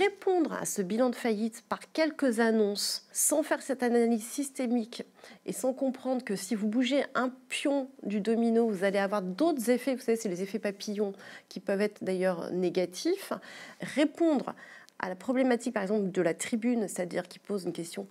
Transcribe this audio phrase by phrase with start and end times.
[0.00, 5.04] répondre à ce bilan de faillite par quelques annonces, sans faire cette analyse systémique
[5.44, 9.68] et sans comprendre que si vous bougez un pion du domino, vous allez avoir d'autres
[9.68, 11.12] effets, vous savez, c'est les effets papillons
[11.50, 13.34] qui peuvent être d'ailleurs négatifs,
[13.80, 14.54] répondre
[14.98, 18.06] à la problématique par exemple de la tribune, c'est-à-dire qui pose une question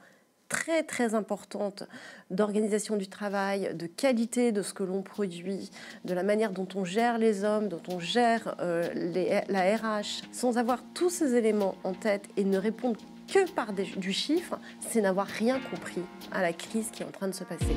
[0.50, 1.84] très très importante
[2.32, 5.72] d'organisation du travail, de qualité de ce que l'on produit,
[6.04, 10.58] de la manière dont on gère les hommes, dont on gère euh, la RH, sans
[10.58, 13.00] avoir tous ces éléments en tête et ne répondre
[13.32, 16.02] que par du chiffre, c'est n'avoir rien compris
[16.32, 17.76] à la crise qui est en train de se passer.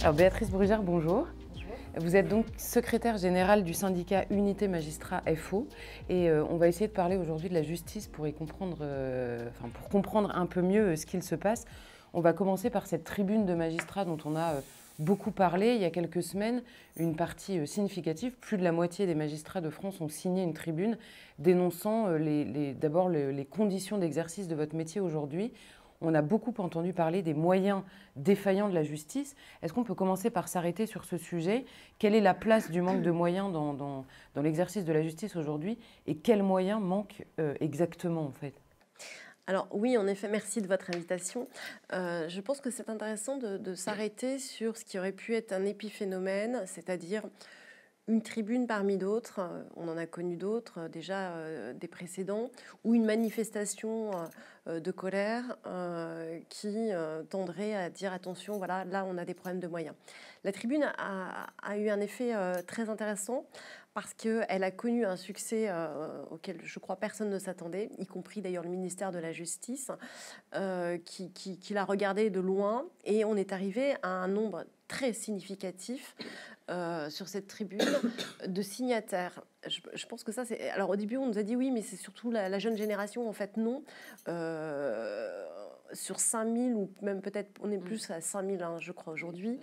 [0.00, 1.26] Alors Béatrice Brugère, bonjour.
[1.98, 5.68] Vous êtes donc secrétaire générale du syndicat Unité Magistrat FO
[6.08, 9.46] et euh, on va essayer de parler aujourd'hui de la justice pour y comprendre, euh,
[9.50, 11.66] enfin, pour comprendre un peu mieux euh, ce qu'il se passe.
[12.14, 14.54] On va commencer par cette tribune de magistrats dont on a
[15.00, 16.62] beaucoup parlé il y a quelques semaines.
[16.96, 20.96] Une partie significative, plus de la moitié des magistrats de France ont signé une tribune
[21.38, 22.08] dénonçant
[22.80, 25.52] d'abord les conditions d'exercice de votre métier aujourd'hui
[26.02, 27.82] on a beaucoup entendu parler des moyens
[28.16, 29.34] défaillants de la justice.
[29.62, 31.64] Est-ce qu'on peut commencer par s'arrêter sur ce sujet?
[31.98, 34.04] Quelle est la place du manque de moyens dans,
[34.36, 35.78] l'exercice de la justice aujourd'hui?
[36.06, 38.54] Et quels moyens manquent euh, exactement en fait?
[39.46, 41.48] Alors oui, en effet, merci de votre invitation.
[41.92, 45.64] Euh, je pense que c'est intéressant de s'arrêter sur ce qui aurait pu être un
[45.64, 47.22] épiphénomène, c'est-à-dire
[48.08, 52.50] une tribune parmi d'autres, euh, on en a connu d'autres euh, déjà euh, des précédents,
[52.84, 54.10] ou une manifestation
[54.66, 55.56] de colère
[56.48, 56.90] qui
[57.30, 59.94] tendrait à dire attention, voilà, là on a des problèmes de moyens.
[60.44, 62.32] La tribune a, eu un effet
[62.66, 63.44] très intéressant
[63.94, 65.70] parce qu'elle a connu un succès
[66.30, 69.90] auquel je crois personne ne s'attendait, y compris d'ailleurs le ministère de la Justice,
[71.04, 76.14] qui, qui l'a regardé de loin, et on est arrivé à un nombre très significatif
[76.70, 77.84] euh, sur cette tribune
[78.46, 79.42] de signataires.
[79.66, 80.70] Je, pense que ça, c'est.
[80.70, 83.28] Alors au début, on nous a dit oui, mais c'est surtout la, jeune génération.
[83.28, 83.82] En fait, non.
[84.28, 85.44] Euh,
[85.92, 89.58] sur 5000 ou même peut-être, on est plus à 5000, hein, je crois, aujourd'hui,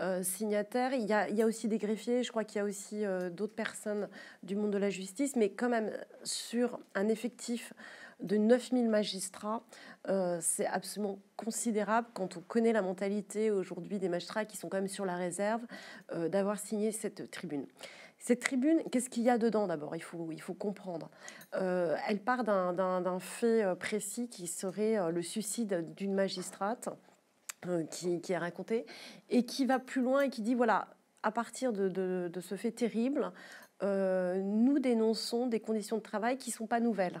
[0.00, 0.92] euh, signataires.
[0.94, 3.04] Il y, a, il y, a, aussi des greffiers, je crois qu'il y a aussi
[3.32, 4.08] d'autres personnes
[4.42, 5.92] du monde de la justice, mais quand même
[6.22, 7.72] sur un effectif
[8.20, 9.62] de 9000 magistrats,
[10.08, 14.78] euh, c'est absolument considérable quand on connaît la mentalité aujourd'hui des magistrats qui sont quand
[14.78, 15.62] même sur la réserve
[16.12, 17.66] euh, d'avoir signé cette tribune.
[18.26, 19.94] Cette tribune, qu'est-ce qu'il y a dedans d'abord?
[19.96, 21.10] Il faut, il faut comprendre.
[21.54, 26.88] Euh, elle part d'un fait précis qui serait le suicide d'une magistrate
[27.90, 28.86] qui, qui, est raconté
[29.28, 30.88] et qui va plus loin et qui dit voilà,
[31.22, 33.30] à partir de, de ce fait terrible,
[33.82, 37.20] nous dénonçons des conditions de travail qui ne sont pas nouvelles.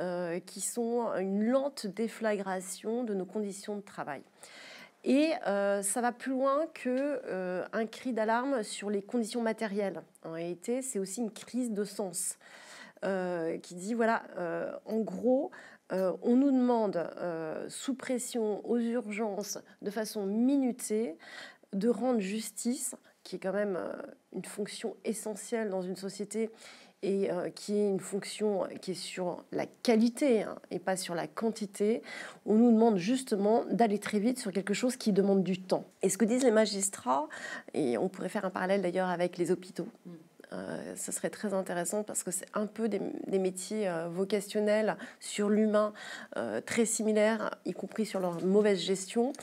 [0.00, 4.22] Euh, qui sont une lente déflagration de nos conditions de travail.
[5.04, 10.02] Et euh, ça va plus loin que euh, un cri d'alarme sur les conditions matérielles.
[10.24, 12.38] En réalité, c'est aussi une crise de sens
[13.60, 14.22] qui dit voilà,
[14.86, 15.50] en gros,
[15.90, 17.06] on nous demande
[17.68, 21.18] sous pression aux urgences, de façon minutée,
[21.74, 23.78] de rendre justice, qui est quand même
[24.32, 26.50] une fonction essentielle dans une société
[27.04, 31.14] et euh, qui est une fonction qui est sur la qualité hein, et pas sur
[31.14, 32.02] la quantité,
[32.46, 35.84] on nous demande justement d'aller très vite sur quelque chose qui demande du temps.
[36.00, 37.28] Et ce que disent les magistrats,
[37.74, 40.12] et on pourrait faire un parallèle d'ailleurs avec les hôpitaux, mm.
[40.54, 43.00] euh, ce serait très intéressant parce que c'est un peu des,
[43.38, 45.92] métiers euh, vocationnels sur l'humain
[46.64, 49.34] très similaires, y compris sur leur mauvaise gestion.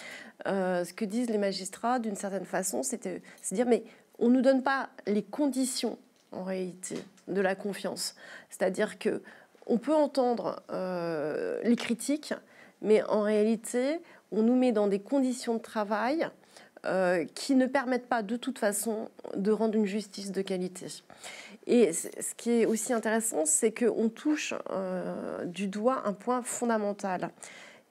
[0.45, 3.83] ce que disent les magistrats, d'une certaine façon, c'est de dire mais
[4.17, 5.99] on ne nous donne pas les conditions
[6.31, 6.95] en réalité
[7.31, 8.15] de la confiance.
[8.49, 9.21] C'est-à-dire que
[9.67, 12.33] on peut entendre euh, les critiques,
[12.81, 16.27] mais en réalité, on nous met dans des conditions de travail
[16.85, 20.87] euh, qui ne permettent pas de toute façon de rendre une justice de qualité.
[21.67, 27.29] Et ce qui est aussi intéressant, c'est qu'on touche euh, du doigt un point fondamental,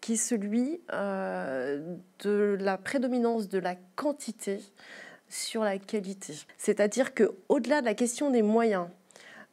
[0.01, 4.61] qui est celui de la prédominance de la quantité
[5.29, 6.35] sur la qualité.
[6.59, 8.89] C'est-à-dire que au-delà de la question des moyens,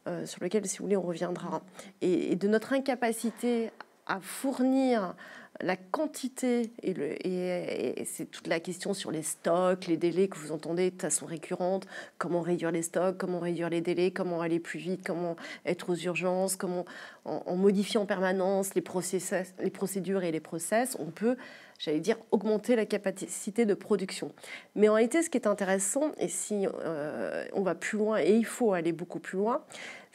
[0.07, 1.61] euh, sur lequel, si vous voulez, on reviendra,
[2.01, 3.71] et, de notre incapacité
[4.05, 5.15] à fournir
[5.59, 10.91] la quantité, et, c'est toute la question sur les stocks, les délais que vous entendez
[10.91, 11.87] de façon récurrente,
[12.17, 15.35] comment réduire les stocks, comment réduire les délais, comment aller plus vite, comment
[15.65, 16.85] être aux urgences, comment,
[17.25, 18.83] en, en modifiant en permanence les,
[19.59, 21.35] les procédures et les process, on peut
[21.79, 24.31] j'allais dire, augmenter la capacité de production.
[24.75, 28.33] Mais en réalité, ce qui est intéressant, et si euh, on va plus loin, et
[28.33, 29.63] il faut aller beaucoup plus loin,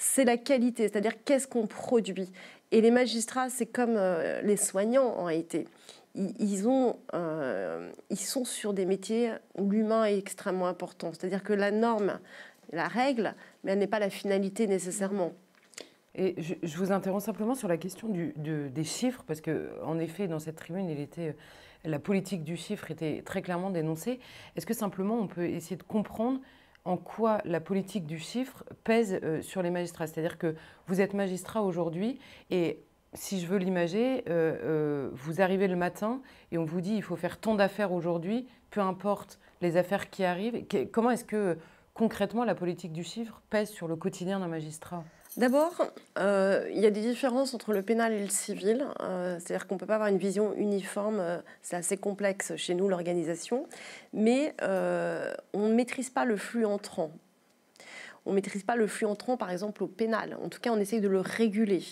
[0.02, 2.31] c'est la qualité, c'est-à-dire qu'est-ce qu'on produit.
[2.72, 5.69] Et les magistrats, c'est comme euh, les soignants en réalité.
[6.14, 11.12] Ils, ont, euh, ils sont sur des métiers où l'humain est extrêmement important.
[11.12, 12.19] C'est-à-dire que la norme,
[12.72, 15.32] la règle, mais elle n'est pas la finalité nécessairement.
[16.14, 20.56] Et je, vous interromps simplement sur la question des chiffres, parce qu'en effet, dans cette
[20.56, 21.34] tribune, était,
[21.84, 24.19] la politique du chiffre était très clairement dénoncée.
[24.56, 26.40] Est-ce que simplement on peut essayer de comprendre
[26.84, 30.55] en quoi la politique du chiffre pèse euh, sur les magistrats C'est-à-dire que
[30.87, 32.19] vous êtes magistrat aujourd'hui
[32.50, 32.81] et
[33.14, 37.02] si je veux l'imager, euh, euh, vous arrivez le matin et on vous dit il
[37.02, 40.64] faut faire tant d'affaires aujourd'hui, peu importe les affaires qui arrivent.
[40.90, 41.58] Comment est-ce que
[41.94, 45.05] concrètement la politique du chiffre pèse sur le quotidien d'un magistrat?
[45.38, 45.87] D'abord,
[46.19, 48.87] euh, il y a des différences entre le pénal et le civil.
[49.00, 51.20] Euh, c'est-à-dire qu'on ne peut pas avoir une vision uniforme.
[51.20, 53.67] Euh, c'est assez complexe chez nous, l'organisation.
[54.12, 57.12] Mais on ne maîtrise pas le flux entrant.
[58.25, 60.37] On ne maîtrise pas le flux entrant, par exemple, au pénal.
[60.44, 61.82] En tout cas, on essaye de le réguler.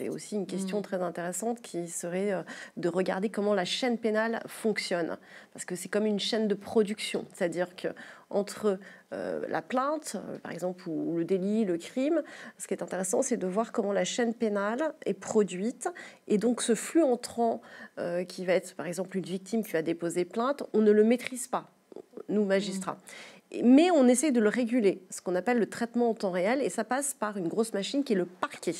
[0.00, 0.82] C'est aussi une question mm.
[0.82, 2.42] très intéressante qui serait euh,
[2.78, 5.18] de regarder comment la chaîne pénale fonctionne.
[5.52, 7.26] Parce que c'est comme une chaîne de production.
[7.34, 7.88] C'est-à-dire que
[8.30, 8.78] entre
[9.12, 12.22] euh, la plainte, euh, par exemple, ou le délit, le crime,
[12.56, 15.86] ce qui est intéressant, c'est de voir comment la chaîne pénale est produite.
[16.28, 17.60] Et donc ce flux entrant
[18.26, 21.46] qui va être, par exemple, une victime qui va déposer plainte, on ne le maîtrise
[21.46, 21.68] pas,
[22.30, 22.96] nous, magistrats.
[23.52, 23.60] Mm.
[23.64, 26.70] mais on essaie de le réguler, ce qu'on appelle le traitement en temps réel, et
[26.70, 28.72] ça passe par une grosse machine qui est le parquet.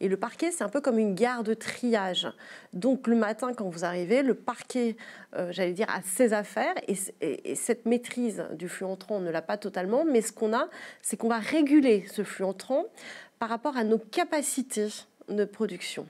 [0.00, 2.28] Et le parquet, c'est un peu comme une gare de triage.
[2.72, 4.96] Donc le matin, quand vous arrivez, le parquet,
[5.36, 6.74] euh, j'allais dire, a ses affaires.
[6.86, 6.94] Et,
[7.54, 10.04] cette maîtrise du flux entrant, on ne l'a pas totalement.
[10.04, 10.68] Mais ce qu'on a,
[11.02, 12.84] c'est qu'on va réguler ce flux entrant
[13.38, 14.88] par rapport à nos capacités
[15.28, 16.06] de production.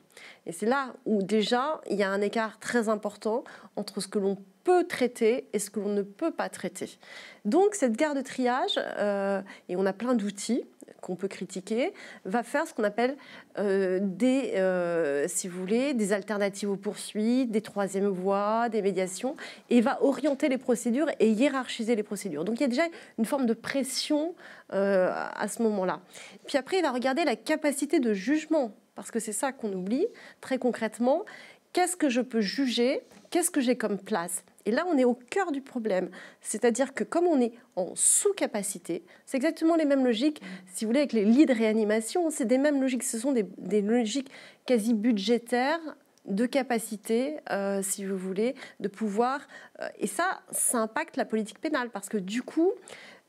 [0.46, 3.44] Et c'est là où déjà, il y a un écart très important
[3.76, 4.38] entre ce que l'on
[4.68, 6.98] peut traiter et ce que l'on ne peut pas traiter.
[7.46, 10.62] Donc cette gare de triage, euh, et on a plein d'outils,
[11.00, 11.94] qu'on peut critiquer,
[12.26, 13.16] va faire ce qu'on appelle
[13.58, 19.36] euh, des, euh, si vous voulez, des alternatives aux poursuites, des troisièmes voies, des médiations,
[19.70, 22.44] et va orienter les procédures et hiérarchiser les procédures.
[22.44, 24.34] Donc il y a déjà une forme de pression
[24.70, 26.00] à ce moment-là.
[26.46, 30.08] Puis après, il va regarder la capacité de jugement, parce que c'est ça qu'on oublie
[30.40, 31.24] très concrètement.
[31.72, 33.00] Qu'est-ce que je peux juger?
[33.30, 34.42] Qu'est-ce que j'ai comme place?
[34.66, 36.10] Et là, on est au cœur du problème.
[36.40, 40.98] C'est-à-dire que comme on est en sous-capacité, c'est exactement les mêmes logiques, si vous voulez,
[40.98, 44.32] avec les lits de réanimation, c'est des mêmes logiques, ce sont des, logiques
[44.66, 45.78] quasi budgétaires
[46.24, 49.46] de capacité, euh, si vous voulez, de pouvoir.
[49.80, 52.72] Euh, et ça, ça impacte la politique pénale, parce que du coup,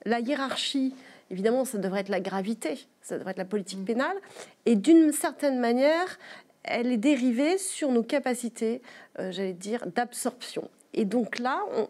[0.03, 0.95] la hiérarchie,
[1.31, 4.17] évidemment, ça devrait être la gravité, ça devrait être la politique pénale,
[4.65, 6.19] et d'une certaine manière,
[6.63, 8.81] elle est dérivée sur nos capacités,
[9.19, 10.69] euh, j'allais dire, d'absorption.
[10.93, 11.87] Et donc là, on,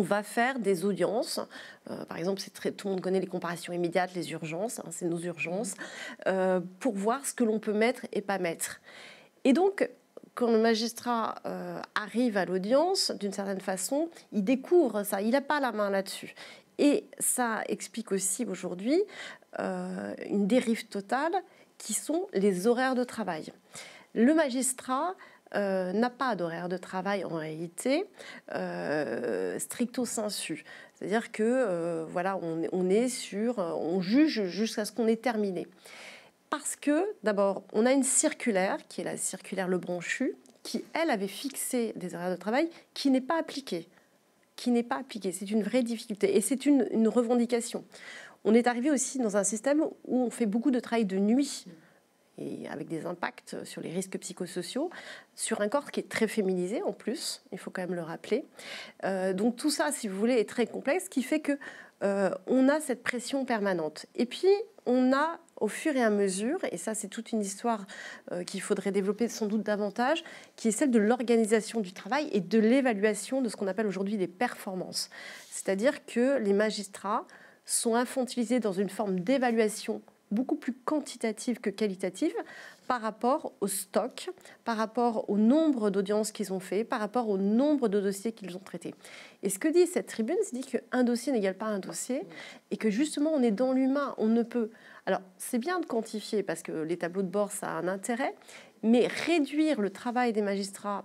[0.00, 1.38] va faire des audiences.
[1.90, 4.88] Euh, par exemple, c'est très, tout le monde connaît les comparaisons immédiates, les urgences, hein,
[4.90, 5.74] c'est nos urgences,
[6.26, 8.80] euh, pour voir ce que l'on peut mettre et pas mettre.
[9.44, 9.86] Et donc,
[10.34, 15.40] quand le magistrat euh, arrive à l'audience, d'une certaine façon, il découvre ça, il n'a
[15.40, 16.34] pas la main là-dessus.
[16.84, 19.00] Et ça explique aussi aujourd'hui
[19.58, 21.32] une dérive totale
[21.78, 23.52] qui sont les horaires de travail.
[24.14, 25.14] Le magistrat
[25.54, 28.06] euh, n'a pas d'horaire de travail en réalité
[28.54, 30.64] euh, stricto sensu.
[30.94, 35.68] C'est-à-dire que euh, voilà, on, est sur, on juge jusqu'à ce qu'on ait terminé.
[36.48, 41.10] Parce que d'abord, on a une circulaire qui est la circulaire Le Branchu, qui elle
[41.10, 43.88] avait fixé des horaires de travail qui n'est pas appliquée,
[44.62, 45.32] qui n'est pas appliquée.
[45.32, 47.84] C'est une vraie difficulté et c'est une, revendication.
[48.44, 51.64] On est arrivé aussi dans un système où on fait beaucoup de travail de nuit
[52.38, 54.88] et avec des impacts sur les risques psychosociaux,
[55.34, 58.44] sur un corps qui est très féminisé en plus, il faut quand même le rappeler.
[59.02, 61.58] Euh, donc tout ça, si vous voulez, est très complexe, qui fait que
[62.04, 64.06] euh, on a cette pression permanente.
[64.14, 64.46] Et puis
[64.86, 67.86] on a au fur et à mesure, et ça c'est toute une histoire
[68.32, 70.24] euh, qu'il faudrait développer sans doute davantage,
[70.56, 74.16] qui est celle de l'organisation du travail et de l'évaluation de ce qu'on appelle aujourd'hui
[74.16, 75.08] les performances.
[75.50, 77.26] C'est-à-dire que les magistrats
[77.64, 80.02] sont infantilisés dans une forme d'évaluation
[80.32, 82.34] beaucoup plus quantitative que qualitative
[82.88, 84.30] par rapport au stock,
[84.64, 88.56] par rapport au nombre d'audiences qu'ils ont fait, par rapport au nombre de dossiers qu'ils
[88.56, 88.94] ont traités.
[89.42, 92.22] Et ce que dit cette tribune, c'est qu'un dossier n'égale pas un dossier
[92.70, 94.70] et que justement on est dans l'humain, on ne peut...
[95.06, 98.34] Alors c'est bien de quantifier parce que les tableaux de bord, ça a un intérêt,
[98.82, 101.04] mais réduire le travail des magistrats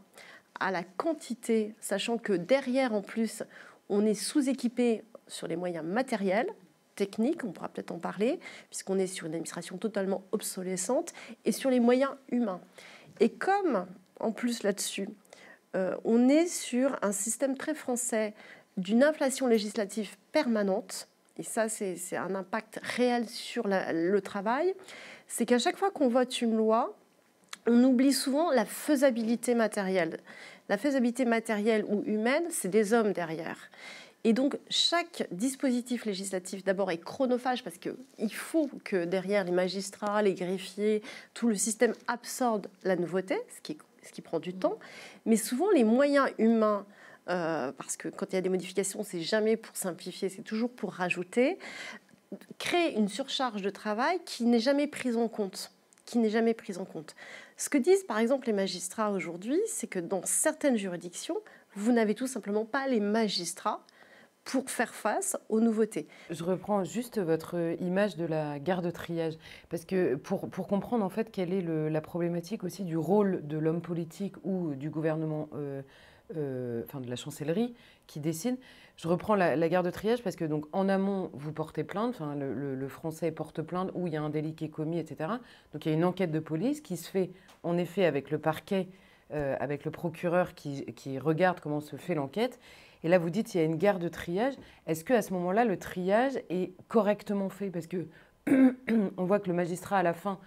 [0.60, 3.44] à la quantité, sachant que derrière en plus
[3.89, 6.51] on est sous-équipé sur les moyens matériels,
[6.98, 8.39] technique, on pourra peut-être en parler,
[8.70, 11.13] puisqu'on est sur une administration totalement obsolescente,
[11.46, 12.60] et sur les moyens humains.
[13.22, 13.86] Et comme,
[14.20, 15.08] en plus là-dessus,
[15.75, 18.34] euh, on est sur un système très français
[18.75, 24.74] d'une inflation législative permanente, et ça c'est un impact réel sur le travail,
[25.27, 26.96] c'est qu'à chaque fois qu'on vote une loi,
[27.67, 30.20] on oublie souvent la faisabilité matérielle.
[30.70, 33.58] La faisabilité matérielle ou humaine, c'est des hommes derrière.
[34.24, 40.22] Et donc, chaque dispositif législatif, d'abord, est chronophage parce qu'il faut que derrière les magistrats,
[40.22, 41.01] les greffiers,
[41.34, 44.79] tout le système absorbe la nouveauté, ce qui, prend du temps.
[45.25, 46.86] Mais souvent, les moyens humains,
[47.29, 50.72] euh, parce que quand il y a des modifications, c'est jamais pour simplifier, c'est toujours
[50.72, 51.57] pour rajouter,
[52.57, 55.72] créent une surcharge de travail qui n'est jamais prise en compte
[56.07, 57.15] qui n'est jamais prise en compte.
[57.57, 61.38] Ce que disent par exemple les magistrats aujourd'hui, c'est que dans certaines juridictions,
[61.75, 63.81] vous n'avez tout simplement pas les magistrats
[64.46, 66.07] pour faire face aux nouveautés.
[66.29, 69.34] Je reprends juste votre image de la gare de triage,
[69.69, 73.57] parce que pour, pour comprendre en fait quelle est la problématique aussi du rôle de
[73.57, 75.81] l'homme politique ou du gouvernement, euh,
[76.36, 77.74] euh, de la chancellerie
[78.07, 78.57] qui décide,
[78.98, 82.36] je reprends la, gare de triage parce que donc en amont, vous portez plainte, enfin,
[82.36, 85.29] le, français porte plainte où il y a un délit qui est commis, etc.
[85.72, 87.29] Donc il y a une enquête de police qui se fait
[87.63, 88.88] en effet avec le parquet,
[89.34, 92.60] euh, avec le procureur qui, regarde comment se fait l'enquête.
[93.03, 94.55] Et là, vous dites qu'il y a une gare de triage.
[94.88, 97.69] Est-ce qu'à ce moment-là, le triage est correctement fait?
[97.69, 98.07] Parce que
[99.17, 100.39] on voit que le magistrat, à la fin,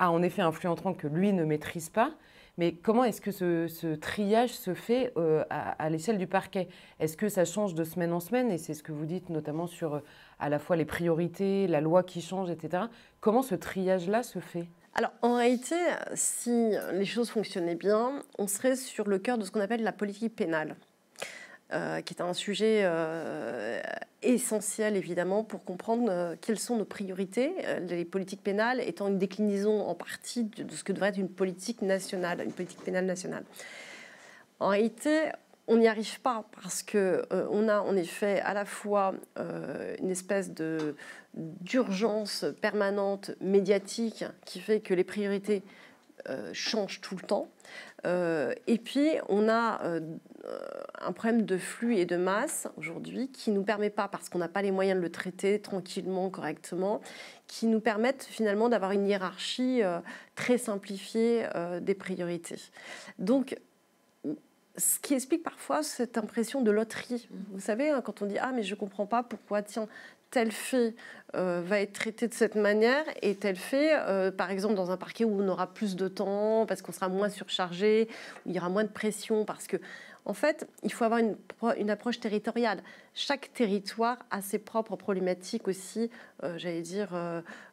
[0.00, 2.12] a en effet un flux entrant que lui ne maîtrise pas.
[2.58, 6.68] Mais comment est-ce que ce, triage se fait euh, à, l'échelle du parquet?
[7.00, 8.50] Est-ce que ça change de semaine en semaine?
[8.50, 10.00] Et c'est ce que vous dites notamment sur euh,
[10.38, 12.84] à la fois les priorités, la loi qui change, etc.
[13.20, 14.68] Comment ce triage-là se fait?
[14.94, 15.76] Alors en réalité,
[16.14, 19.92] si les choses fonctionnaient bien, on serait sur le cœur de ce qu'on appelle la
[19.92, 20.76] politique pénale.
[21.72, 23.80] Euh, qui est un sujet euh,
[24.20, 27.54] essentiel évidemment pour comprendre euh, quelles sont nos priorités,
[27.88, 31.80] les politiques pénales étant une déclinaison en partie de, ce que devrait être une politique
[31.80, 33.44] nationale, une politique pénale nationale.
[34.60, 35.30] En réalité,
[35.66, 40.52] on n'y arrive pas parce que on a en effet à la fois une espèce
[40.52, 40.94] de
[41.34, 45.62] d'urgence permanente médiatique qui fait que les priorités
[46.52, 47.48] changent tout le temps.
[48.04, 49.80] et puis on a
[50.44, 50.48] euh,
[51.00, 54.48] un problème de flux et de masse aujourd'hui qui nous permet pas, parce qu'on n'a
[54.48, 57.00] pas les moyens de le traiter tranquillement, correctement,
[57.46, 60.00] qui nous permettent finalement d'avoir une hiérarchie euh,
[60.34, 62.58] très simplifiée euh, des priorités.
[63.18, 63.56] Donc,
[64.76, 67.28] ce qui explique parfois cette impression de loterie.
[67.52, 69.88] Vous savez, hein, quand on dit Ah, mais je ne comprends pas pourquoi, tiens,
[70.30, 70.94] tel fait
[71.34, 73.96] va être traité de cette manière et tel fait,
[74.36, 77.30] par exemple, dans un parquet où on aura plus de temps, parce qu'on sera moins
[77.30, 78.08] surchargé,
[78.44, 79.78] où il y aura moins de pression, parce que
[80.24, 82.82] en fait, il faut avoir une, approche territoriale.
[83.14, 86.10] Chaque territoire a ses propres problématiques aussi,
[86.44, 87.08] euh, j'allais dire,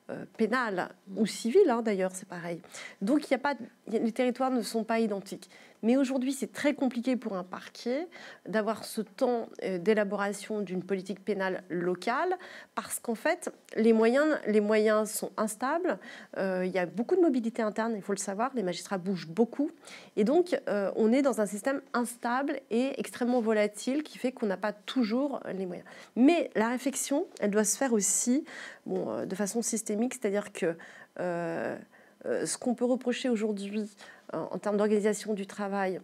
[0.10, 2.62] euh, pénales ou civiles, hein, d'ailleurs, c'est pareil.
[3.02, 3.54] Donc, y a pas,
[3.88, 5.50] les territoires ne sont pas identiques.
[5.82, 8.08] Mais aujourd'hui, c'est très compliqué pour un parquet
[8.46, 12.38] d'avoir ce temps euh, d'élaboration d'une politique pénale locale
[12.76, 16.00] parce qu'en fait, les moyens, les moyens sont instables.
[16.38, 18.52] Euh, il y a beaucoup de mobilité interne, il faut le savoir.
[18.56, 19.72] Les magistrats bougent beaucoup.
[20.18, 24.58] Et donc, on est dans un système instable et extrêmement volatile qui fait qu'on n'a
[24.58, 25.88] pas toujours les moyens.
[26.16, 28.44] Mais la réflexion, elle doit se faire aussi
[28.86, 30.76] bon, de façon systémique, c'est-à-dire que
[31.20, 33.90] ce qu'on peut reprocher aujourd'hui
[34.34, 36.00] en termes d'organisation du travail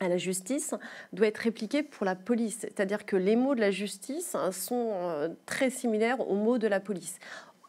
[0.00, 0.74] à la justice
[1.12, 2.60] doit être répliqué pour la police.
[2.60, 6.80] C'est-à-dire que les mots de la justice sont euh, très similaires aux mots de la
[6.80, 7.18] police.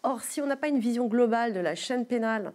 [0.03, 2.53] Or, si on n'a pas une vision globale de la chaîne pénale,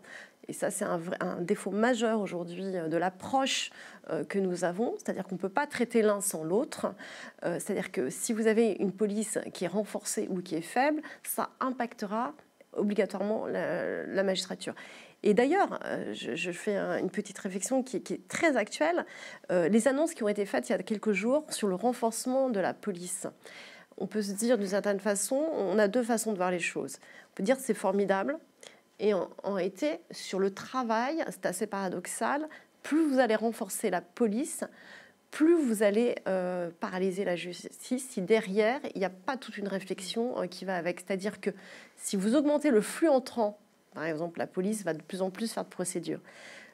[0.48, 3.70] et ça c'est un, défaut majeur aujourd'hui euh, de l'approche
[4.10, 6.94] euh, que nous avons, c'est-à-dire qu'on ne peut pas traiter l'un sans l'autre,
[7.42, 11.50] c'est-à-dire que si vous avez une police qui est renforcée ou qui est faible, ça
[11.60, 12.32] impactera
[12.76, 14.74] obligatoirement la magistrature.
[15.22, 19.04] Et d'ailleurs, euh, je, fais une petite réflexion qui, est très actuelle.
[19.50, 22.50] Euh, les annonces qui ont été faites il y a quelques jours sur le renforcement
[22.50, 23.26] de la police.
[23.98, 26.98] On peut se dire d'une certaine façon, on a deux façons de voir les choses.
[27.32, 28.38] On peut dire c'est formidable.
[28.98, 32.48] Et en, réalité, sur le travail, c'est assez paradoxal.
[32.82, 34.64] Plus vous allez renforcer la police,
[35.36, 39.68] plus vous allez euh, paralyser la justice si derrière, il n'y a pas toute une
[39.68, 41.00] réflexion qui va avec.
[41.00, 41.50] C'est-à-dire que
[41.96, 43.58] si vous augmentez le flux entrant
[43.96, 46.20] par exemple, la police va de plus en plus faire de procédures.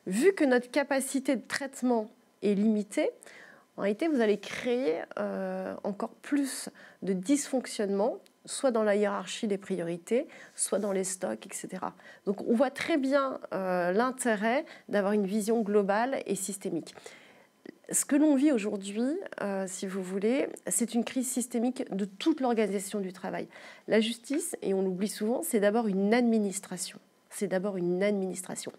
[0.09, 2.11] Vu que notre capacité de traitement
[2.42, 3.11] est limitée,
[3.76, 6.69] en réalité, vous allez créer euh, encore plus
[7.02, 10.26] de dysfonctionnement, soit dans la hiérarchie des priorités,
[10.57, 11.69] soit dans les stocks, etc.
[12.26, 16.92] Donc on voit très bien euh, l'intérêt d'avoir une vision globale et systémique.
[17.92, 22.40] Ce que l'on vit aujourd'hui, euh, si vous voulez, c'est une crise systémique de toute
[22.40, 23.46] l'organisation du travail.
[23.87, 26.99] La justice, et on l'oublie souvent, c'est d'abord une administration
[27.32, 28.72] c'est d'abord une administration.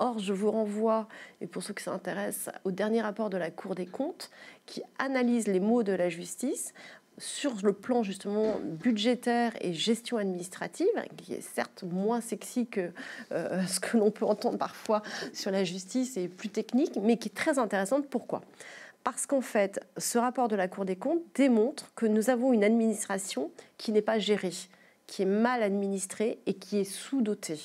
[0.00, 1.08] Or, je vous renvoie,
[1.40, 4.30] et pour ceux que ça intéresse, au dernier rapport de la Cour des comptes
[4.66, 6.72] qui analyse les mots de la justice
[7.18, 12.90] sur le plan justement budgétaire et gestion administrative, qui est certes moins sexy que
[13.32, 17.28] euh, ce que l'on peut entendre parfois sur la justice et plus technique, mais qui
[17.28, 18.08] est très intéressante.
[18.08, 18.42] Pourquoi?
[19.04, 22.64] Parce qu'en fait, ce rapport de la Cour des comptes démontre que nous avons une
[22.64, 24.52] administration qui n'est pas gérée,
[25.06, 27.60] qui est mal administrée et qui est sous-dotée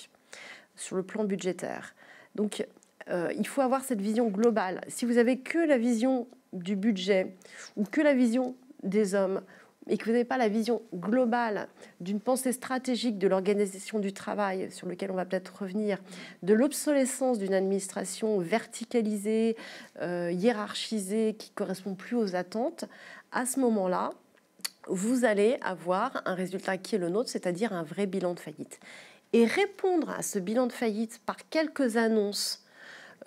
[0.75, 1.95] sur le plan budgétaire.
[2.35, 2.65] Donc,
[3.09, 4.81] euh, il faut avoir cette vision globale.
[4.87, 7.35] Si vous avez que la vision du budget
[7.75, 9.41] ou que la vision des hommes
[9.87, 11.67] et que vous n'avez pas la vision globale
[11.99, 15.97] d'une pensée stratégique de l'organisation du travail, sur lequel on va peut-être revenir,
[16.41, 19.57] de l'obsolescence d'une administration verticalisée,
[20.01, 22.85] euh, hiérarchisée, qui correspond plus aux attentes,
[23.31, 24.11] à ce moment-là,
[24.87, 28.79] vous allez avoir un résultat qui est le nôtre, c'est-à-dire un vrai bilan de faillite.
[29.33, 32.62] Et répondre à ce bilan de faillite par quelques annonces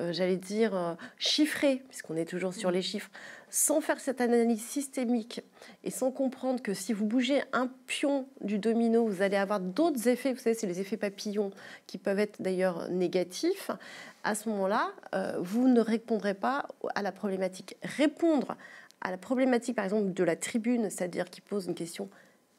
[0.01, 3.11] euh, j'allais dire, euh, chiffré, puisqu'on est toujours sur les chiffres,
[3.49, 5.41] sans faire cette analyse systémique
[5.85, 10.09] et sans comprendre que si vous bougez un pion du domino, vous allez avoir d'autres
[10.09, 11.51] effets, vous savez, c'est les effets papillons
[11.87, 13.71] qui peuvent être d'ailleurs négatifs,
[14.25, 17.77] à ce moment-là, euh, vous ne répondrez pas à la problématique.
[17.83, 18.57] Répondre
[19.01, 22.11] à la problématique, par exemple, de la tribune, c'est-à-dire qui pose une question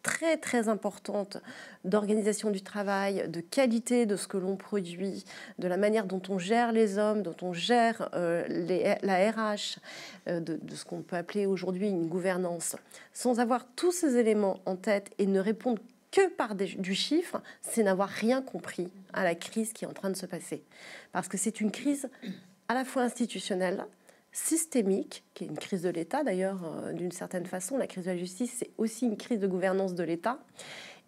[0.04, 1.38] très très importante
[1.84, 5.24] d'organisation du travail, de qualité de ce que l'on produit,
[5.60, 8.46] de la manière dont on gère les hommes, dont on gère euh,
[9.02, 9.80] la RH,
[10.28, 12.76] euh, de, ce qu'on peut appeler aujourd'hui une gouvernance,
[13.14, 17.84] sans avoir tous ces éléments en tête et ne répondre que par du chiffre, c'est
[17.84, 20.64] n'avoir rien compris à la crise qui est en train de se passer.
[21.12, 22.10] Parce que c'est une crise
[22.70, 23.86] à la fois institutionnelle,
[24.38, 27.78] systémique, qui est une crise de l'État d'ailleurs, euh, d'une certaine façon.
[27.78, 30.40] La crise de la justice, c'est aussi une crise de gouvernance de l'État.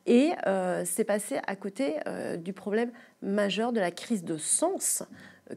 [0.08, 5.04] Et euh, c'est passé à côté euh, du problème majeur de la crise de sens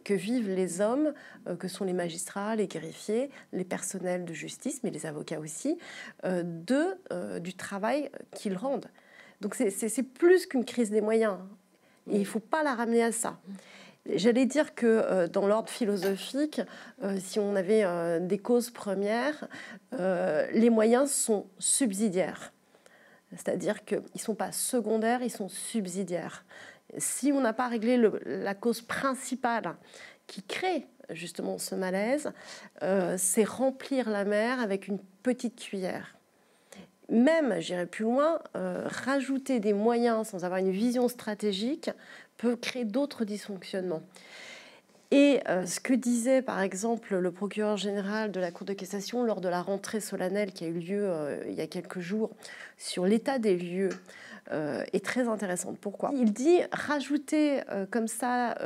[0.04, 1.12] que vivent les hommes,
[1.58, 5.76] que sont les magistrats, les greffiers, les personnels de justice, mais les avocats aussi,
[6.24, 8.88] de, du travail qu'ils rendent.
[9.42, 11.36] Donc c'est plus qu'une crise des moyens.
[12.10, 13.38] Et il ne faut pas la ramener à ça.
[14.06, 16.60] J'allais dire que euh, dans l'ordre philosophique,
[17.04, 19.48] euh, si on avait euh, des causes premières,
[20.52, 22.52] les moyens sont subsidiaires.
[23.30, 26.44] C'est-à-dire qu'ils ne sont pas secondaires, ils sont subsidiaires.
[26.98, 29.76] Si on n'a pas réglé la cause principale
[30.26, 32.32] qui crée justement ce malaise,
[33.16, 36.16] c'est remplir la mer avec une petite cuillère
[37.08, 41.90] même, j'irai plus loin, rajouter des moyens sans avoir une vision stratégique
[42.42, 44.02] peut créer d'autres dysfonctionnements.
[45.12, 49.22] Et euh, ce que disait par exemple le procureur général de la Cour de cassation
[49.22, 52.30] lors de la rentrée solennelle qui a eu lieu euh, il y a quelques jours
[52.78, 53.90] sur l'état des lieux
[54.50, 55.74] euh, est très intéressant.
[55.80, 56.10] Pourquoi?
[56.14, 57.60] Il dit rajouter
[57.92, 58.56] comme ça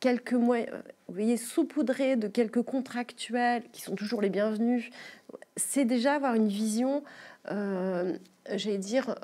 [0.00, 0.70] quelques moyens,
[1.06, 4.90] vous voyez, saupoudrer de quelques contractuels qui sont toujours les bienvenus,
[5.56, 7.04] c'est déjà avoir une vision,
[7.46, 9.14] j'allais dire,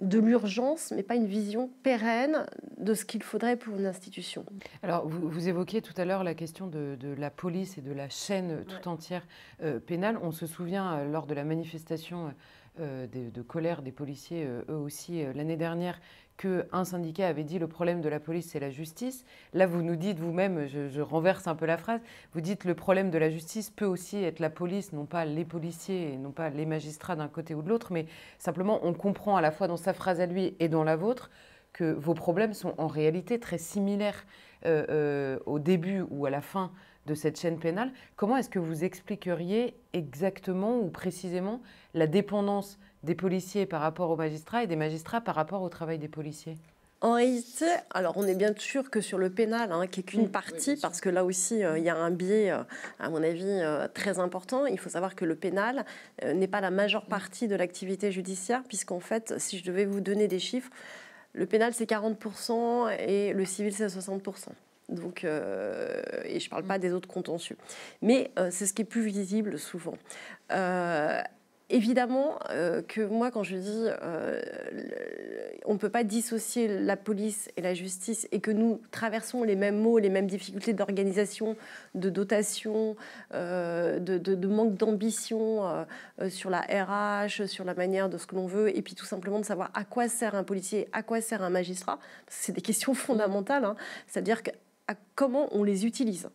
[0.00, 2.46] de l'urgence, mais pas une vision pérenne
[2.78, 4.44] de ce qu'il faudrait pour une institution.
[4.82, 8.08] Alors, vous, vous évoquiez tout à l'heure la question de, la police et de la
[8.08, 9.26] chaîne tout entière
[9.62, 10.18] euh, pénale.
[10.22, 12.32] On se souvient, euh, lors de la manifestation
[12.80, 16.00] euh, de, colère des policiers, eux aussi, l'année dernière,
[16.40, 19.26] qu'un syndicat avait dit le problème de la police, c'est la justice.
[19.52, 22.00] Là, vous nous dites vous-même, je, renverse un peu la phrase,
[22.32, 25.44] vous dites le problème de la justice peut aussi être la police, non pas les
[25.44, 28.06] policiers, non pas les magistrats d'un côté ou de l'autre, mais
[28.38, 31.30] simplement on comprend à la fois dans sa phrase à lui et dans la vôtre
[31.74, 34.24] que vos problèmes sont en réalité très similaires
[34.64, 36.72] euh, euh, au début ou à la fin
[37.06, 37.92] de cette chaîne pénale.
[38.16, 41.60] Comment est-ce que vous expliqueriez exactement ou précisément
[41.92, 45.98] la dépendance des policiers par rapport aux magistrats et des magistrats par rapport au travail
[45.98, 46.56] des policiers?
[47.02, 50.28] En réalité, alors on est bien sûr que sur le pénal, hein, qui est qu'une
[50.28, 52.62] partie, parce que là aussi euh, il y a un biais, euh,
[52.98, 54.66] à mon avis, euh, très important.
[54.66, 55.86] Il faut savoir que le pénal
[56.22, 60.28] n'est pas la majeure partie de l'activité judiciaire, puisqu'en fait, si je devais vous donner
[60.28, 60.70] des chiffres,
[61.32, 64.48] le pénal c'est 40% et le civil c'est 60%.
[64.90, 67.56] Donc, et je ne parle pas des autres contentieux.
[68.02, 69.94] Mais c'est ce qui est plus visible souvent
[71.70, 74.40] évidemment euh, que moi, quand je dis euh,
[75.64, 79.56] on ne peut pas dissocier la police et la justice et que nous traversons les
[79.56, 81.56] mêmes mots, les mêmes difficultés d'organisation,
[81.94, 82.96] de dotation,
[83.34, 85.86] euh, de, manque d'ambition
[86.28, 89.38] sur la RH, sur la manière de ce que l'on veut, et puis tout simplement
[89.38, 92.94] de savoir à quoi sert un policier, à quoi sert un magistrat, c'est des questions
[92.94, 93.64] fondamentales.
[93.64, 93.76] Hein.
[94.06, 94.42] C'est-à-dire
[95.14, 96.30] comment on les utilise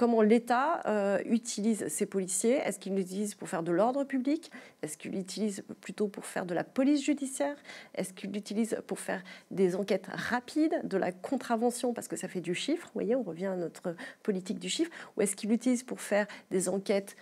[0.00, 2.54] comment l'État euh, utilise ces policiers.
[2.54, 4.50] Est-ce qu'il l'utilise pour faire de l'ordre public?
[4.80, 7.54] Est-ce qu'il l'utilise plutôt pour faire de la police judiciaire?
[7.94, 12.40] Est-ce qu'il l'utilise pour faire des enquêtes rapides, de la contravention, parce que ça fait
[12.40, 12.86] du chiffre?
[12.86, 14.90] Vous voyez, on revient à notre politique du chiffre.
[15.18, 17.14] Ou est-ce qu'il l'utilise pour faire des enquêtes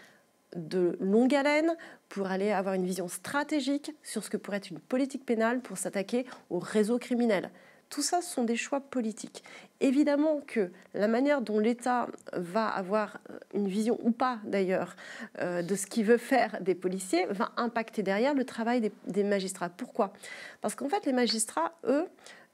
[0.54, 1.76] de longue haleine
[2.08, 5.78] pour aller avoir une vision stratégique sur ce que pourrait être une politique pénale pour
[5.78, 7.50] s'attaquer aux réseaux criminels
[7.90, 9.42] tout ça sont des choix politiques.
[9.80, 13.18] Évidemment que la manière dont l'État va avoir
[13.54, 14.96] une vision ou pas d'ailleurs
[15.40, 19.68] euh, de ce qu'il veut faire des policiers va impacter derrière le travail des, magistrats.
[19.68, 20.12] Pourquoi?
[20.60, 22.06] Parce qu'en fait les magistrats, eux,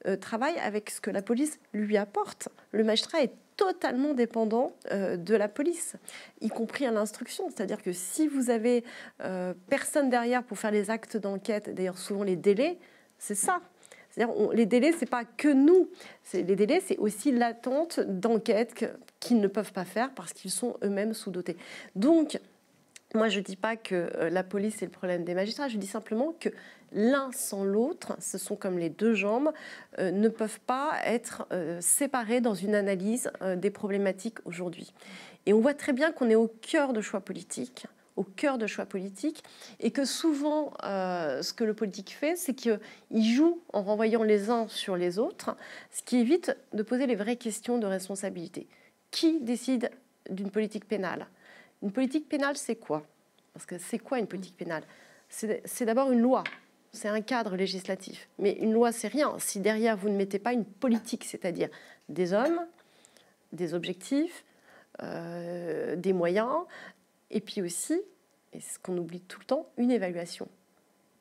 [0.07, 2.49] euh, travaillent avec ce que la police lui apporte.
[2.71, 5.95] Le magistrat est totalement dépendant euh, de la police,
[6.41, 7.49] y compris à l'instruction.
[7.49, 8.83] C'est-à-dire que si vous avez
[9.69, 12.77] personne derrière pour faire les actes d'enquête, d'ailleurs souvent les délais,
[13.17, 13.61] c'est ça
[14.15, 15.89] c'est-à-dire, les délais, c'est pas que nous.
[16.33, 18.85] Les délais, c'est aussi l'attente d'enquête
[19.19, 21.57] qu'ils ne peuvent pas faire parce qu'ils sont eux-mêmes sous-dotés.
[21.95, 22.39] Donc,
[23.13, 25.77] moi, je ne dis pas que euh, la police est le problème des magistrats, je
[25.77, 26.49] dis simplement que
[26.91, 29.51] l'un sans l'autre, ce sont comme les deux jambes,
[29.99, 34.93] euh, ne peuvent pas être euh, séparés dans une analyse des problématiques aujourd'hui.
[35.45, 38.67] Et on voit très bien qu'on est au cœur de choix politiques au cœur de
[38.67, 39.43] choix politiques
[39.79, 42.79] et que souvent, euh, ce que le politique fait, c'est qu'il
[43.11, 45.55] joue en renvoyant les uns sur les autres,
[45.91, 48.67] ce qui évite de poser les vraies questions de responsabilité.
[49.11, 49.91] Qui décide
[50.29, 51.27] d'une politique pénale?
[51.83, 53.05] Une politique pénale, c'est quoi?
[53.53, 54.83] Parce que c'est quoi une politique pénale?
[55.29, 56.43] C'est d'abord une loi,
[56.91, 58.29] c'est un cadre législatif.
[58.39, 59.35] Mais une loi, c'est rien.
[59.39, 61.69] Si derrière vous ne mettez pas une politique, c'est-à-dire
[62.09, 62.65] des hommes,
[63.51, 64.45] des objectifs,
[65.03, 66.53] euh, des moyens,
[67.31, 67.99] et puis aussi,
[68.53, 70.47] et ce qu'on oublie tout le temps, une évaluation.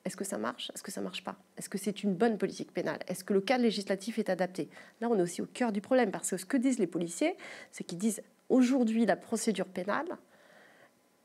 [0.04, 0.70] Est-ce que ça marche?
[0.74, 1.36] Est-ce que ça marche pas?
[1.56, 2.98] Est-ce que c'est une bonne politique pénale?
[3.08, 4.68] Est-ce que le cadre législatif est adapté?
[5.00, 7.36] Là, on est aussi au cœur du problème parce que ce que disent les policiers,
[7.72, 10.18] c'est qu'ils disent aujourd'hui la procédure pénale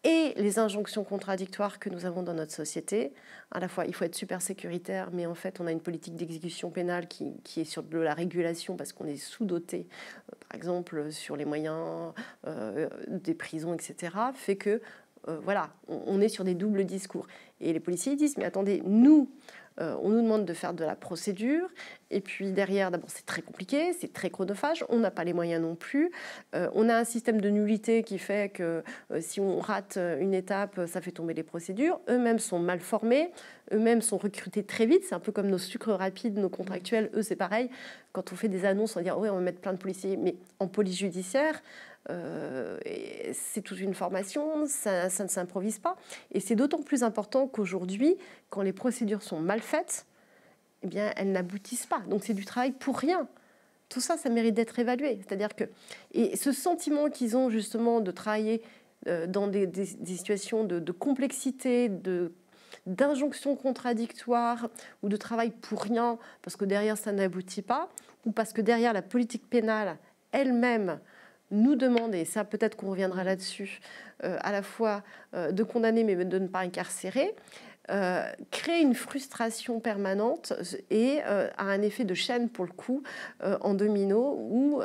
[0.03, 3.11] et les injonctions contradictoires que nous avons dans notre société.
[3.51, 6.15] À la fois, il faut être super sécuritaire, mais en fait, on a une politique
[6.15, 9.87] d'exécution pénale qui, est sur de la régulation parce qu'on est sous-doté,
[10.31, 12.13] euh, par exemple, sur les moyens
[12.47, 14.81] euh, des prisons, etc., fait que
[15.27, 17.27] euh, voilà, on, est sur des doubles discours.
[17.59, 19.29] Et les policiers disent, mais attendez, nous,
[19.79, 21.69] euh, on nous demande de faire de la procédure,
[22.11, 25.61] et puis derrière, d'abord, c'est très compliqué, c'est très chronophage, on n'a pas les moyens
[25.61, 26.11] non plus.
[26.55, 28.83] Euh, on a un système de nullité qui fait que
[29.19, 31.99] si on rate une étape, ça fait tomber les procédures.
[32.09, 33.31] Eux-mêmes sont mal formés,
[33.71, 35.03] eux-mêmes sont recrutés très vite.
[35.07, 37.09] C'est un peu comme nos sucres rapides, nos contractuels.
[37.13, 37.69] Eux, c'est pareil.
[38.11, 40.35] Quand on fait des annonces, on dit, oui, on va mettre plein de policiers, mais
[40.59, 41.88] en police judiciaire, euh,
[43.33, 45.95] c'est toute une formation, ça, ne s'improvise pas.
[46.31, 48.17] Et c'est d'autant plus important qu'aujourd'hui,
[48.49, 50.05] quand les procédures sont mal faites,
[50.83, 51.99] eh bien, elles n'aboutissent pas.
[52.07, 53.27] Donc c'est du travail pour rien.
[53.89, 55.19] Tout ça, ça mérite d'être évalué.
[55.27, 55.65] C'est-à-dire que
[56.13, 58.61] et ce sentiment qu'ils ont justement de travailler
[59.07, 59.69] euh, dans des,
[60.05, 62.33] situations de, de complexité, de
[62.85, 64.69] d'injonctions contradictoires
[65.03, 67.89] ou de travail pour rien parce que derrière ça n'aboutit pas
[68.25, 69.97] ou parce que derrière la politique pénale
[70.31, 70.99] elle-même
[71.51, 73.79] nous demander, ça peut-être qu'on reviendra là-dessus,
[74.23, 77.35] euh, à la fois euh, de condamner mais de ne pas incarcérer,
[77.89, 80.53] euh, crée une frustration permanente
[80.91, 83.01] et a un effet de chaîne pour le coup
[83.41, 84.79] en domino où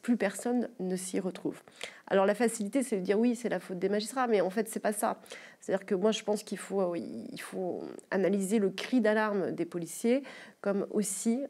[0.00, 1.60] plus personne ne s'y retrouve.
[2.06, 4.66] Alors la facilité, c'est de dire oui, c'est la faute des magistrats, mais en fait,
[4.70, 5.20] c'est pas ça.
[5.60, 10.22] C'est-à-dire que moi, je pense qu'il faut, il faut analyser le cri d'alarme des policiers
[10.62, 11.42] comme aussi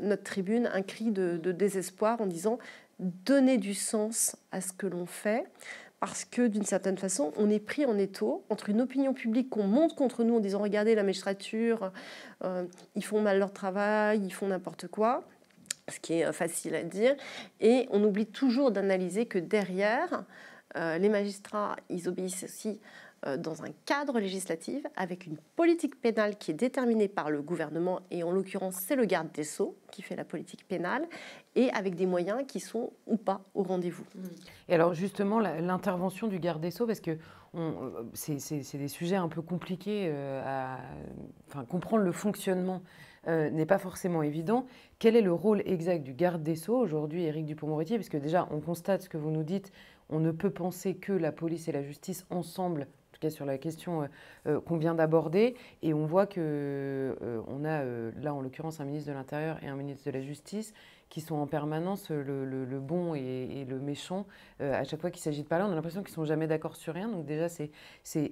[0.00, 2.60] notre tribune, un cri de désespoir en disant
[2.98, 5.44] donner du sens à ce que l'on fait,
[6.00, 9.66] parce que d'une certaine façon, on est pris en étau entre une opinion publique qu'on
[9.66, 11.90] monte contre nous en disant regardez la magistrature,
[12.44, 15.24] euh, ils font mal leur travail, ils font n'importe quoi,
[15.88, 17.16] ce qui est euh, facile à dire,
[17.60, 20.24] et on oublie toujours d'analyser que derrière,
[20.76, 22.80] euh, les magistrats, ils obéissent aussi
[23.38, 28.22] dans un cadre législatif avec une politique pénale qui est déterminée par le gouvernement, et
[28.22, 31.06] en l'occurrence c'est le garde des sceaux qui fait la politique pénale,
[31.54, 34.04] et avec des moyens qui sont ou pas au rendez-vous.
[34.68, 37.18] Et alors justement, l'intervention du garde des sceaux, parce que
[37.54, 40.78] euh, c'est des sujets un peu compliqués euh, à
[41.48, 42.82] enfin, comprendre le fonctionnement.
[43.26, 44.66] n'est pas forcément évident.
[45.00, 48.46] Quel est le rôle exact du garde des Sceaux aujourd'hui, Éric Dupont-Moretti Parce que déjà,
[48.52, 49.72] on constate ce que vous nous dites,
[50.10, 53.58] on ne peut penser que la police et la justice ensemble tout cas sur la
[53.58, 54.06] question euh,
[54.46, 55.54] euh, qu'on vient d'aborder.
[55.82, 57.82] Et on voit que euh, on a
[58.20, 60.74] là, en l'occurrence, un ministre de l'Intérieur et un ministre de la Justice
[61.08, 64.26] qui sont en permanence le, bon et, le méchant.
[64.58, 66.94] à chaque fois qu'il s'agit de parler, on a l'impression qu'ils sont jamais d'accord sur
[66.94, 67.08] rien.
[67.08, 67.70] Donc déjà, c'est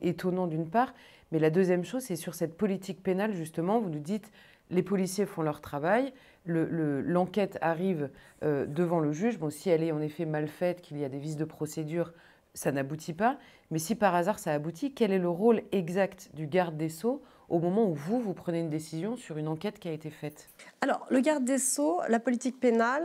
[0.03, 0.93] étonnant d'une part.
[1.31, 4.33] Mais la deuxième chose, c'est sur cette politique pénale, justement, vous nous dites,
[4.71, 6.13] les policiers font leur travail,
[6.47, 8.11] l'enquête arrive
[8.43, 9.39] devant le juge.
[9.39, 12.13] Bon, si elle est en effet mal faite, qu'il y a des vices de procédure,
[12.55, 13.39] ça n'aboutit pas.
[13.71, 17.23] Mais si par hasard ça aboutit, quel est le rôle exact du garde des Sceaux
[17.49, 20.49] au moment où vous, vous prenez une décision sur une enquête qui a été faite?
[20.81, 23.05] Alors, le garde des Sceaux, la politique pénale,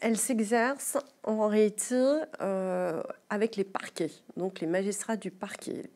[0.00, 5.90] elle s'exerce en réalité euh, avec les parquets, donc les magistrats du parquet,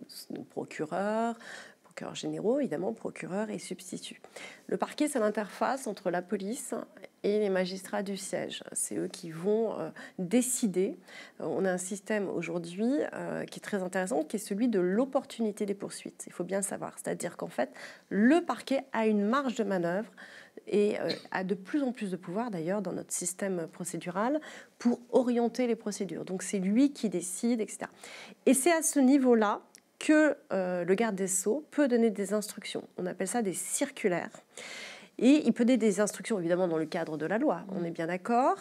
[0.51, 1.39] procureurs,
[1.83, 4.21] procureurs généraux, évidemment, procureurs et substituts.
[4.67, 6.75] Le parquet, c'est l'interface entre la police
[7.25, 8.63] et les magistrats du siège.
[8.73, 10.97] C'est eux qui vont euh, décider.
[11.41, 14.79] Euh, on a un système aujourd'hui euh, qui est très intéressant, qui est celui de
[14.79, 16.25] l'opportunité des poursuites.
[16.27, 16.93] Il faut bien le savoir.
[16.97, 17.71] C'est-à-dire qu'en fait,
[18.11, 20.11] le parquet a une marge de manœuvre
[20.67, 20.97] et
[21.31, 24.41] a de plus en plus de pouvoir d'ailleurs dans notre système procédural
[24.79, 26.25] pour orienter les procédures.
[26.25, 27.81] Donc c'est lui qui décide, etc.
[28.47, 29.61] Et c'est à ce niveau-là
[29.99, 32.85] que le garde des sceaux peut donner des instructions.
[32.97, 34.31] On appelle ça des circulaires.
[35.19, 37.87] Et il peut donner des instructions, évidemment, dans le cadre de la loi, on mm.
[37.87, 38.57] est bien d'accord,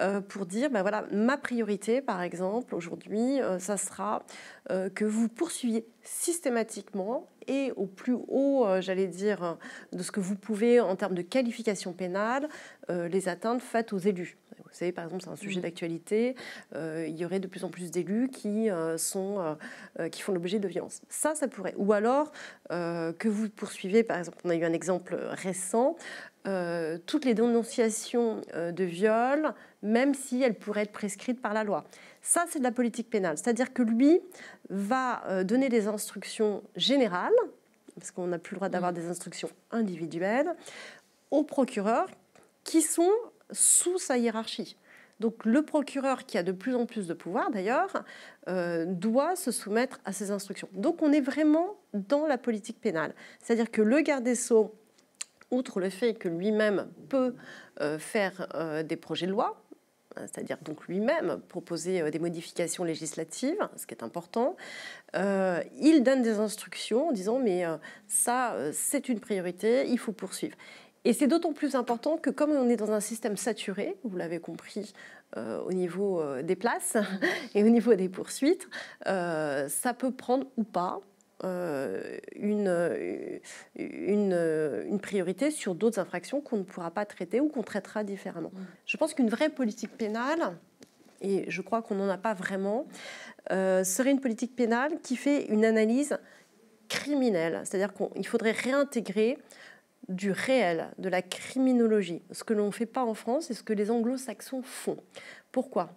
[0.00, 4.22] euh, pour dire, ben voilà, ma priorité, par exemple, aujourd'hui, euh, ça sera
[4.70, 9.58] euh, que vous poursuiviez systématiquement et au plus haut, j'allais dire,
[9.92, 12.48] de ce que vous pouvez en termes de qualification pénale,
[12.88, 14.38] les atteintes faites aux élus.
[14.58, 15.62] Vous savez, par exemple, c'est un sujet mm.
[15.62, 16.36] d'actualité.
[16.74, 19.56] Euh, il y aurait de plus en plus d'élus qui, euh, sont,
[19.98, 21.00] euh, qui font l'objet de violences.
[21.08, 21.74] Ça, ça pourrait.
[21.76, 22.32] Ou alors
[22.70, 25.96] que vous poursuivez, par exemple, on a eu un exemple récent,
[27.06, 31.84] toutes les dénonciations de viol, même si elles pourraient être prescrites par la loi.
[32.22, 33.38] Ça, c'est de la politique pénale.
[33.38, 34.20] C'est-à-dire que lui
[34.70, 37.34] va donner des instructions générales,
[37.94, 38.96] parce qu'on n'a plus le droit d'avoir mm.
[38.96, 40.54] des instructions individuelles,
[41.30, 42.08] aux procureurs
[42.64, 43.12] qui sont
[43.50, 44.76] sous sa hiérarchie.
[45.20, 48.04] Donc le procureur, qui a de plus en plus de pouvoir d'ailleurs,
[48.48, 50.68] euh, doit se soumettre à ces instructions.
[50.72, 53.14] Donc on est vraiment dans la politique pénale.
[53.40, 54.74] C'est-à-dire que le garde des sceaux,
[55.50, 57.34] outre le fait que lui-même peut
[57.80, 59.62] euh, faire euh, des projets de loi,
[60.16, 64.56] hein, c'est-à-dire donc lui-même proposer des modifications législatives, ce qui est important,
[65.14, 67.62] il donne des instructions en disant mais
[68.08, 70.56] ça c'est une priorité, il faut poursuivre.
[71.04, 74.38] Et c'est d'autant plus important que comme on est dans un système saturé, vous l'avez
[74.38, 74.94] compris
[75.36, 76.96] euh, au niveau euh, des places
[77.54, 78.68] et au niveau des poursuites,
[79.06, 81.00] euh, ça peut prendre ou pas
[81.42, 83.40] une,
[83.76, 88.50] une, priorité sur d'autres infractions qu'on ne pourra pas traiter ou qu'on traitera différemment.
[88.54, 88.64] Mm.
[88.86, 90.56] Je pense qu'une vraie politique pénale,
[91.20, 92.86] et je crois qu'on n'en a pas vraiment,
[93.50, 96.16] serait une politique pénale qui fait une analyse
[96.88, 97.60] criminelle.
[97.64, 99.36] C'est-à-dire qu'il faudrait réintégrer
[100.08, 103.62] du réel, de la criminologie, ce que l'on ne fait pas en France et ce
[103.62, 104.98] que les anglo-saxons font.
[105.52, 105.90] Pourquoi?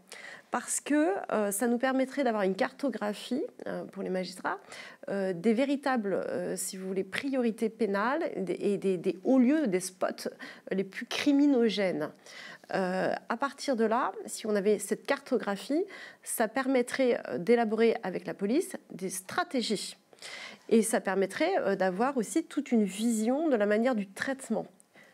[0.51, 4.59] Parce que euh, ça nous permettrait d'avoir une cartographie euh, pour les magistrats
[5.09, 6.23] euh, des véritables,
[6.55, 10.29] si vous voulez, priorités pénales et des, hauts lieux, des spots
[10.71, 12.09] les plus criminogènes.
[12.69, 15.83] à partir de là, si on avait cette cartographie,
[16.23, 19.97] ça permettrait d'élaborer avec la police des stratégies
[20.69, 24.67] et ça permettrait euh, d'avoir aussi toute une vision de la manière du traitement.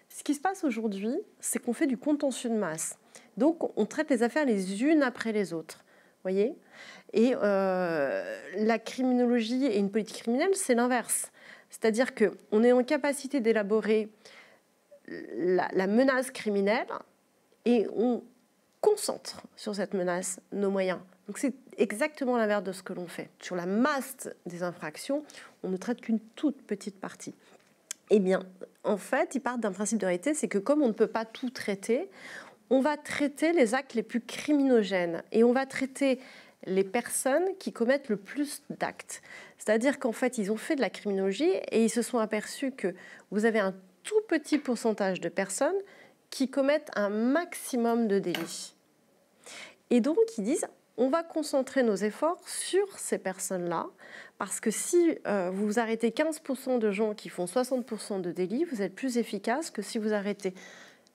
[0.09, 2.97] Ce qui se passe aujourd'hui, c'est qu'on fait du contentieux de masse.
[3.37, 5.83] Donc, on traite les affaires les unes après les autres.
[6.21, 6.55] voyez?
[7.13, 11.31] Et euh, la criminologie et une politique criminelle, c'est l'inverse.
[11.69, 14.09] C'est-à-dire qu'on est en capacité d'élaborer
[15.07, 16.87] la, la, menace criminelle
[17.65, 18.23] et on
[18.81, 20.99] concentre sur cette menace nos moyens.
[21.27, 23.29] Donc c'est exactement l'inverse de ce que l'on fait.
[23.39, 25.23] Sur la masse des infractions,
[25.63, 27.33] on ne traite qu'une toute petite partie.
[28.09, 28.43] Eh bien,
[28.83, 31.25] en fait, ils partent d'un principe de réalité, c'est que comme on ne peut pas
[31.25, 32.09] tout traiter,
[32.69, 36.19] on va traiter les actes les plus criminogènes et on va traiter
[36.65, 39.21] les personnes qui commettent le plus d'actes.
[39.57, 42.93] C'est-à-dire qu'en fait, ils ont fait de la criminologie et ils se sont aperçus que
[43.31, 45.75] vous avez un tout petit pourcentage de personnes
[46.29, 48.75] qui commettent un maximum de délits.
[49.89, 53.87] Et donc, ils disent, on va concentrer nos efforts sur ces personnes-là,
[54.37, 58.81] parce que si euh, vous arrêtez 15% de gens qui font 60% de délits, vous
[58.81, 60.53] êtes plus efficace que si vous arrêtez,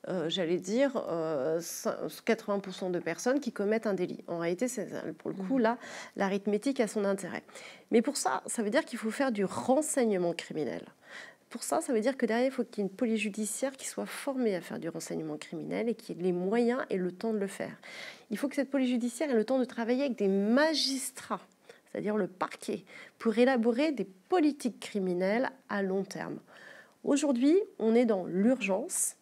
[0.09, 4.25] euh, j'allais dire, 80% euh, de personnes qui commettent un délit.
[4.27, 4.67] En réalité,
[5.19, 5.63] pour le coup, mmh.
[5.63, 5.79] là,
[6.17, 7.43] l'arithmétique a son intérêt.
[7.91, 10.83] Mais pour ça, ça veut dire qu'il faut faire du renseignement criminel.
[11.51, 13.73] Pour ça, ça veut dire que derrière, il faut qu'il y ait une police judiciaire
[13.73, 17.11] qui soit formée à faire du renseignement criminel et qui ait les moyens et le
[17.11, 17.75] temps de le faire.
[18.31, 21.41] Il faut que cette police judiciaire ait le temps de travailler avec des magistrats,
[21.91, 22.85] c'est-à-dire le parquet,
[23.19, 26.39] pour élaborer des politiques criminelles à long terme.
[27.03, 29.17] Aujourd'hui, on est dans l'urgence,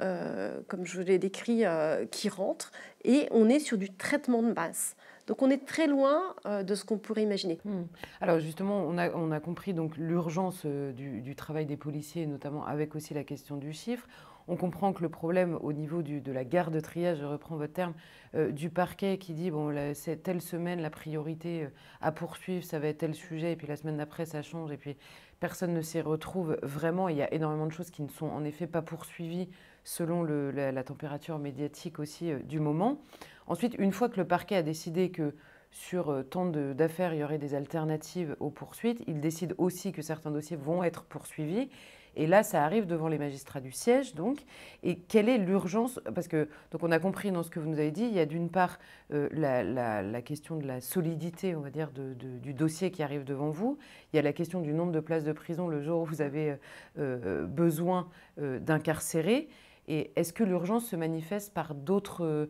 [0.00, 2.72] euh, comme je l'ai décrit, euh, qui rentre,
[3.04, 4.96] et on est sur du traitement de masse.
[5.30, 7.60] Donc on est très loin euh, de ce qu'on pourrait imaginer.
[7.64, 7.84] Hmm.
[8.20, 8.98] Alors justement, on
[9.30, 13.72] a, compris donc l'urgence euh, du, travail des policiers, notamment avec aussi la question du
[13.72, 14.08] chiffre.
[14.50, 17.72] On comprend que le problème au niveau de la garde de triage, je reprends votre
[17.72, 17.94] terme,
[18.34, 21.68] euh, du parquet qui dit bon, c'est telle semaine la priorité
[22.00, 24.76] à poursuivre, ça va être tel sujet, et puis la semaine d'après ça change, et
[24.76, 24.96] puis
[25.38, 27.08] personne ne s'y retrouve vraiment.
[27.08, 29.48] Il y a énormément de choses qui ne sont en effet pas poursuivies
[29.84, 33.00] selon la, température médiatique aussi du moment.
[33.46, 35.32] Ensuite, une fois que le parquet a décidé que
[35.70, 40.02] sur euh, tant d'affaires, il y aurait des alternatives aux poursuites, il décide aussi que
[40.02, 41.70] certains dossiers vont être poursuivis.
[42.16, 44.44] Et là, ça arrive devant les magistrats du siège, donc.
[44.82, 46.00] Et quelle est l'urgence?
[46.14, 48.18] Parce que, donc, on a compris dans ce que vous nous avez dit, il y
[48.18, 48.78] a d'une part
[49.12, 53.78] euh, la, question de la solidité, on va dire, du dossier qui arrive devant vous.
[54.12, 56.22] Il y a la question du nombre de places de prison le jour où vous
[56.22, 56.56] avez
[56.98, 59.48] euh, besoin d'incarcérer.
[59.88, 62.48] Et est-ce que l'urgence se manifeste par d'autres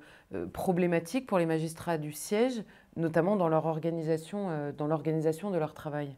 [0.53, 2.63] problématiques pour les magistrats du siège,
[2.97, 6.17] notamment dans leur organisation, dans l'organisation de leur travail?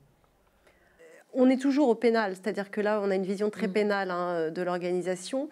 [1.35, 3.73] On est toujours au pénal, c'est-à-dire que là, on a une vision très mm.
[3.73, 5.49] pénale hein, de l'organisation.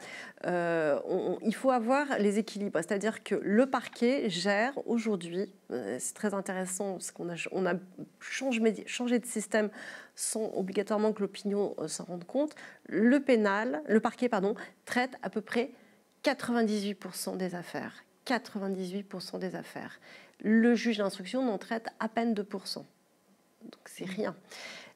[0.47, 0.99] Euh,
[1.43, 6.93] il faut avoir les équilibres, c'est-à-dire que le parquet gère aujourd'hui, euh, c'est très intéressant,
[6.93, 7.75] parce qu'on a, on a
[8.21, 9.71] changé, changé, de système
[10.15, 12.55] sans obligatoirement que l'opinion euh, s'en rende compte.
[12.87, 15.71] Le pénal, le parquet, pardon, traite à peu près
[16.25, 18.05] 98% des affaires.
[18.27, 19.99] 98% des affaires.
[20.43, 22.85] Le juge d'instruction n'en traite à peine 2%.
[23.63, 24.35] Donc c'est rien.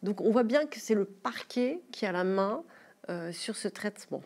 [0.05, 2.63] Donc on voit bien que c'est le parquet qui a la main
[3.09, 4.23] euh, sur ce traitement.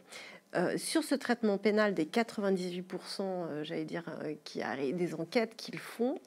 [0.57, 4.05] Euh, sur ce traitement pénal des 98%, euh, j'allais dire,
[4.45, 6.19] qui arrivent des enquêtes qu'ils font,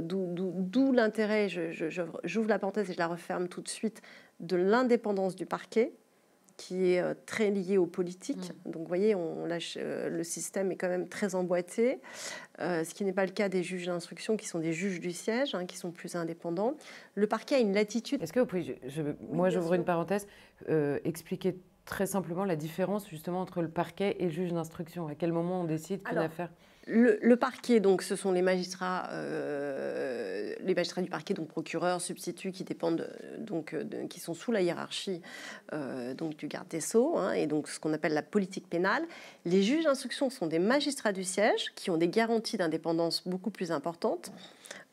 [0.00, 4.00] d'où l'intérêt, j'ouvre la parenthèse et je la referme tout de suite,
[4.40, 5.92] de l'indépendance du parquet,
[6.62, 8.52] qui est euh, très lié aux politiques.
[8.64, 8.70] Mm.
[8.70, 12.00] Donc, vous voyez, on lâche, euh, le système est quand même très emboîté,
[12.60, 15.10] euh, ce qui n'est pas le cas des juges d'instruction, qui sont des juges du
[15.10, 16.76] siège, hein, qui sont plus indépendants.
[17.14, 18.22] Le parquet a une latitude.
[18.22, 20.26] Est-ce que vous pouvez, je, moi j'ouvre une parenthèse,
[21.04, 25.32] expliquer très simplement la différence justement entre le parquet et le juge d'instruction À quel
[25.32, 26.50] moment on décide qu'une affaire
[26.86, 32.50] le, parquet, donc, ce sont les magistrats, euh, les magistrats du parquet, donc procureurs, substituts,
[32.50, 33.76] qui dépendent, donc,
[34.10, 35.22] qui sont sous la hiérarchie
[35.72, 39.04] euh, donc du garde des sceaux, hein, et donc ce qu'on appelle la politique pénale.
[39.44, 43.70] Les juges d'instruction sont des magistrats du siège qui ont des garanties d'indépendance beaucoup plus
[43.70, 44.32] importantes.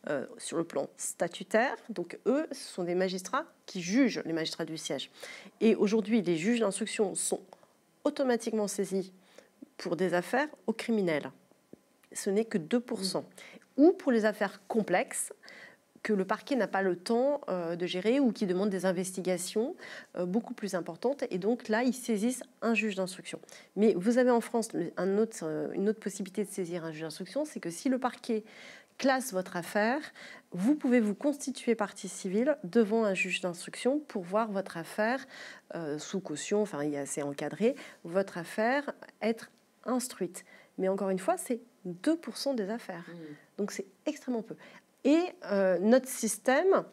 [0.10, 1.76] Euh, sur le plan statutaire.
[1.90, 5.12] Donc eux, ce sont des magistrats qui jugent les magistrats du siège.
[5.60, 7.42] Et aujourd'hui, les juges d'instruction sont
[8.06, 9.12] automatiquement saisis
[9.76, 11.30] pour des affaires aux criminels
[12.12, 13.24] ce n'est que 2%.
[13.78, 15.32] Ou pour les affaires complexes,
[16.04, 19.76] que le parquet n'a pas le temps euh, de gérer ou qui demandent des investigations
[20.18, 21.24] euh, beaucoup plus importantes.
[21.30, 23.40] Et donc là, ils saisissent un juge d'instruction.
[23.76, 27.02] Mais vous avez en France un autre, euh, une autre possibilité de saisir un juge
[27.02, 28.44] d'instruction, c'est que si le parquet
[28.98, 30.02] classe votre affaire,
[30.52, 35.26] vous pouvez vous constituer partie civile devant un juge d'instruction pour voir votre affaire
[35.98, 38.92] sous caution, enfin il assez encadré, votre affaire
[39.22, 39.52] être
[39.86, 40.44] instruite.
[40.78, 43.06] Mais encore une fois, c'est 2% des affaires.
[43.08, 43.36] Mmh.
[43.58, 44.56] Donc c'est extrêmement peu.
[45.04, 45.20] Et
[45.52, 46.84] euh, notre système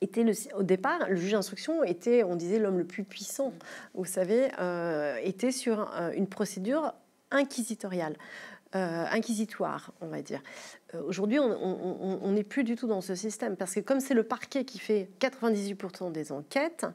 [0.00, 3.52] était le, au départ, le juge d'instruction était, on disait, l'homme le plus puissant,
[3.94, 6.94] vous savez, euh, était sur euh, une procédure
[7.30, 8.16] inquisitoriale.
[8.72, 10.42] inquisitoire, on va dire.
[10.94, 14.64] Aujourd'hui, on n'est plus du tout dans ce système parce que comme c'est le parquet
[14.64, 16.86] qui fait 98% des enquêtes,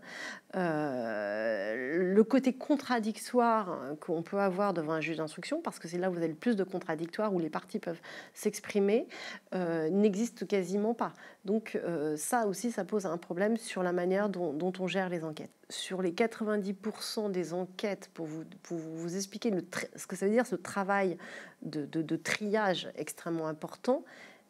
[0.56, 6.10] euh, le côté contradictoire qu'on peut avoir devant un juge d'instruction, parce que c'est là
[6.10, 8.02] où vous avez le plus de contradictoires, où les parties peuvent
[8.34, 9.08] s'exprimer,
[9.56, 11.14] euh, n'existe quasiment pas.
[11.46, 15.24] Donc euh, ça aussi, ça pose un problème sur la manière dont, on gère les
[15.24, 15.52] enquêtes.
[15.70, 19.54] Sur les 90% des enquêtes, pour vous, expliquer
[19.96, 21.18] ce que ça veut dire, ce travail
[21.62, 23.81] de triage extrêmement important,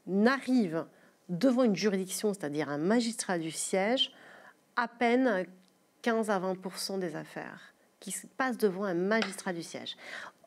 [0.07, 0.85] n'arrive
[1.29, 4.11] devant une juridiction, c'est-à-dire un magistrat du siège,
[4.75, 5.45] à peine
[6.01, 9.95] 15 à 20 des affaires qui se passent devant un magistrat du siège.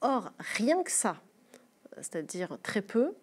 [0.01, 1.17] Or, rien que ça,
[1.97, 3.15] c'est-à-dire très peu,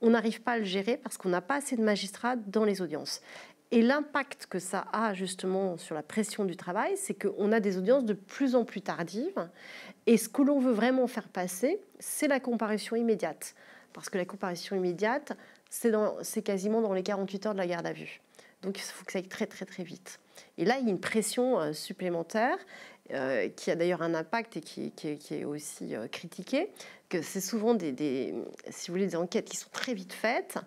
[0.00, 2.82] on n'arrive pas à le gérer parce qu'on n'a pas assez de magistrats dans les
[2.82, 3.22] audiences.
[3.70, 7.78] Et l'impact que ça a justement sur la pression du travail, c'est qu'on a des
[7.78, 9.48] audiences de plus en plus tardives.
[10.06, 13.54] Et ce que l'on veut vraiment faire passer, c'est la comparution immédiate.
[13.94, 15.32] Parce que la comparution immédiate,
[15.70, 18.20] c'est quasiment dans les 48 heures de la garde à vue.
[18.62, 20.20] Donc il faut que ça aille très très très vite.
[20.58, 22.56] Et là, il y a une pression euh, supplémentaire
[23.12, 24.92] euh, qui a d'ailleurs un impact et qui,
[25.30, 26.70] est aussi euh, critiqué,
[27.08, 28.34] que c'est souvent des,
[28.70, 30.58] si vous voulez, des enquêtes qui sont très vite faites.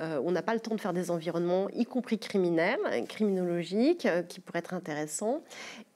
[0.00, 4.58] on n'a pas le temps de faire des environnements, y compris criminels, criminologiques, qui pourraient
[4.58, 5.42] être intéressants.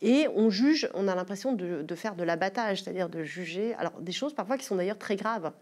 [0.00, 4.00] Et on juge, on a l'impression de, de faire de l'abattage, c'est-à-dire de juger, alors
[4.00, 5.52] des choses parfois qui sont d'ailleurs très graves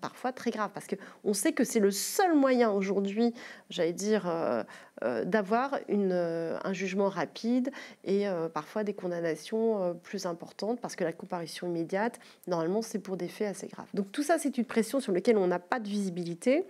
[0.00, 3.34] parfois très grave, parce qu'on sait que c'est le seul moyen aujourd'hui,
[3.70, 4.62] j'allais dire, euh,
[5.02, 7.70] euh, d'avoir euh, un jugement rapide
[8.04, 13.28] et parfois des condamnations plus importantes, parce que la comparution immédiate, normalement, c'est pour des
[13.28, 13.88] faits assez graves.
[13.94, 16.66] Donc tout ça, c'est une pression sur laquelle on n'a pas de visibilité.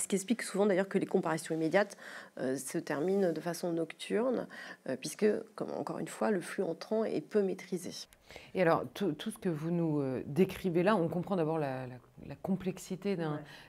[0.00, 1.96] Ce qui explique souvent d'ailleurs que les comparaisons immédiates
[2.36, 4.46] se terminent de façon nocturne,
[5.00, 5.26] puisque,
[5.56, 7.90] comme encore une fois, le flux entrant est peu maîtrisé.
[8.54, 11.96] Et alors, tout, ce que vous nous décrivez là, on comprend d'abord la la
[12.42, 13.16] complexité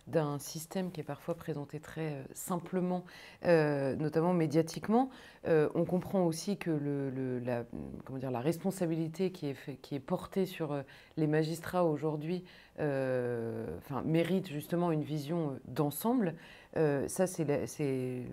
[0.07, 3.03] d'un système qui est parfois présenté très euh, simplement,
[3.45, 5.09] euh, notamment médiatiquement.
[5.47, 7.63] Euh, on comprend aussi que le, la,
[8.05, 10.83] comment dire, la responsabilité qui est, fait, qui est portée sur
[11.17, 12.43] les magistrats aujourd'hui
[12.77, 16.35] enfin, mérite justement une vision d'ensemble.
[16.75, 18.23] ça, c'est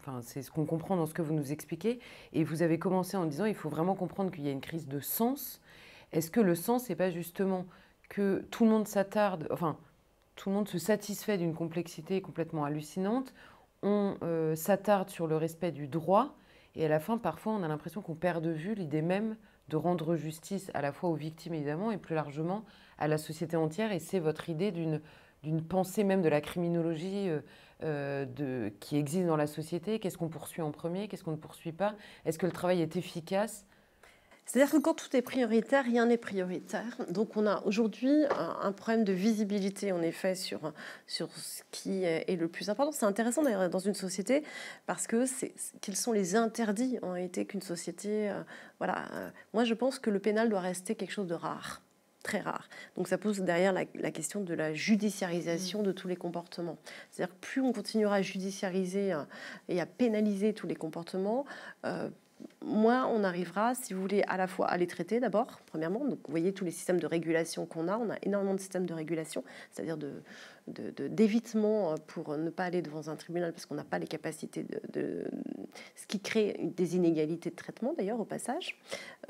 [0.00, 2.00] enfin, ce qu'on comprend dans ce que vous nous expliquez.
[2.32, 4.88] Et vous avez commencé en disant il faut vraiment comprendre qu'il y a une crise
[4.88, 5.60] de sens.
[6.12, 7.66] Est-ce que le sens n'est pas justement
[8.08, 9.76] que tout le monde s'attarde, enfin,
[10.36, 13.34] tout le monde se satisfait d'une complexité complètement hallucinante.
[13.82, 16.36] On euh, s'attarde sur le respect du droit
[16.78, 19.36] et à la fin, parfois, on a l'impression qu'on perd de vue l'idée même
[19.68, 22.64] de rendre justice à la fois aux victimes, évidemment, et plus largement
[22.98, 23.90] à la société entière.
[23.90, 25.00] Et c'est votre idée d'une,
[25.42, 27.40] d'une pensée même de la criminologie euh,
[27.82, 29.98] euh, de, qui existe dans la société.
[29.98, 31.08] Qu'est-ce qu'on poursuit en premier?
[31.08, 31.96] Qu'est-ce qu'on ne poursuit pas?
[32.24, 33.66] Est-ce que le travail est efficace?
[34.48, 36.96] C'est-à-dire que quand tout est prioritaire, rien n'est prioritaire.
[37.10, 40.72] Donc on a aujourd'hui un, problème de visibilité, en effet, sur,
[41.06, 42.90] sur ce qui est, le plus important.
[42.90, 44.42] C'est intéressant d'ailleurs dans une société
[44.86, 48.30] parce que c'est quels sont les interdits en réalité qu'une société...
[48.30, 48.42] Euh,
[48.78, 49.04] voilà.
[49.12, 51.82] Euh, moi, je pense que le pénal doit rester quelque chose de rare
[52.22, 52.68] très rare.
[52.96, 56.76] Donc ça pose derrière la, question de la judiciarisation de tous les comportements.
[57.10, 59.22] C'est-à-dire que plus on continuera à judiciariser euh,
[59.68, 61.44] et à pénaliser tous les comportements,
[62.64, 66.04] moins on arrivera, si vous voulez, à la fois à les traiter d'abord, premièrement.
[66.04, 67.96] Donc, vous voyez tous les systèmes de régulation qu'on a.
[67.96, 70.22] On a énormément de systèmes de régulation, c'est-à-dire de,
[71.08, 75.24] d'évitement pour ne pas aller devant un tribunal parce qu'on n'a pas les capacités de,
[75.96, 78.78] ce qui crée des inégalités de traitement d'ailleurs au passage.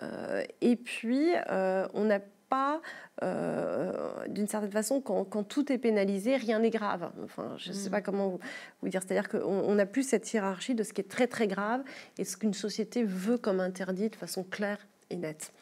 [0.02, 2.80] Euh, et puis euh, on a pas,
[3.22, 3.92] euh,
[4.28, 7.10] d'une certaine façon, quand, tout est pénalisé, rien n'est grave.
[7.24, 8.04] Enfin, je ne sais pas mm.
[8.04, 8.38] comment
[8.82, 9.02] vous, dire.
[9.02, 11.82] C'est-à-dire qu'on n'a plus cette hiérarchie de ce qui est très très grave
[12.18, 14.78] et ce qu'une société veut comme interdit de façon claire
[15.10, 15.52] et nette.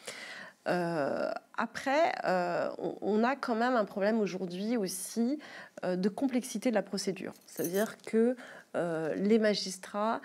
[0.68, 2.68] Euh, après, euh,
[3.00, 5.38] on, a quand même un problème aujourd'hui aussi
[5.84, 7.32] de complexité de la procédure.
[7.46, 8.36] C'est-à-dire que
[8.74, 10.20] les magistrats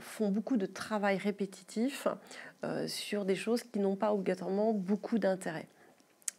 [0.00, 2.06] font beaucoup de travail répétitif
[2.86, 5.66] sur des choses qui n'ont pas obligatoirement beaucoup d'intérêt.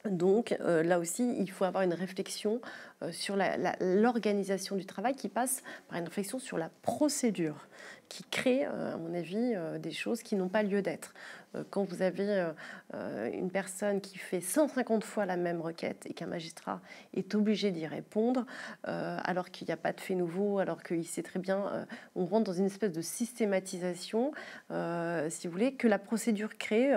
[0.09, 2.61] Donc euh, là aussi, il faut avoir une réflexion
[3.01, 3.37] euh, sur
[3.81, 7.67] l'organisation du travail qui passe par une réflexion sur la procédure,
[8.09, 11.13] qui crée, euh, à mon avis, des choses qui n'ont pas lieu d'être.
[11.69, 12.51] quand vous avez
[13.33, 16.81] une personne qui fait 150 fois la même requête et qu'un magistrat
[17.13, 18.45] est obligé d'y répondre,
[18.83, 22.43] alors qu'il n'y a pas de fait nouveau, alors qu'il sait très bien, on rentre
[22.43, 24.33] dans une espèce de systématisation,
[25.29, 26.93] si vous voulez, que la procédure crée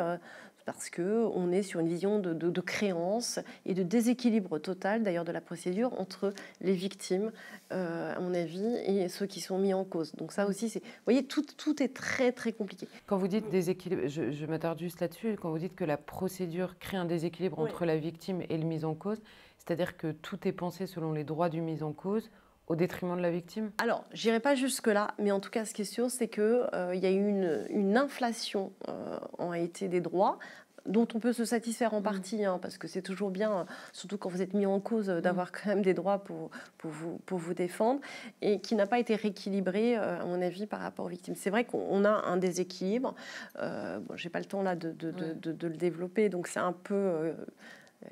[0.69, 5.41] parce qu'on est sur une vision de, créance et de déséquilibre total, d'ailleurs, de la
[5.41, 7.33] procédure entre les victimes,
[7.73, 10.15] euh, à mon avis, et ceux qui sont mis en cause.
[10.17, 12.87] Donc ça aussi, c'est, vous voyez, tout, tout est très, très compliqué.
[13.07, 16.79] Quand vous dites déséquilibre, je, je m'attarde juste là-dessus, quand vous dites que la procédure
[16.79, 19.23] crée un déséquilibre entre la victime et le mis en cause,
[19.57, 22.29] c'est-à-dire que tout est pensé selon les droits du mis en cause,
[22.69, 23.71] au détriment de la victime?
[23.79, 26.95] Alors, j'irai pas jusque-là, mais en tout cas, ce qui est sûr, c'est qu'il euh,
[26.95, 27.29] y a eu
[27.71, 30.39] une, inflation euh, en réalité des droits
[30.87, 32.05] dont on peut se satisfaire en mm.
[32.05, 35.21] partie, hein, parce que c'est toujours bien, surtout quand vous êtes mis en cause, euh,
[35.21, 38.01] d'avoir quand même des droits pour, pour, vous, pour vous défendre,
[38.41, 41.35] et qui n'a pas été rééquilibré, à mon avis, par rapport aux victimes.
[41.35, 43.15] C'est vrai qu'on a un déséquilibre.
[43.59, 46.61] Euh, bon, J'ai pas le temps là de, de, de, de le développer, donc c'est
[46.61, 47.35] un peu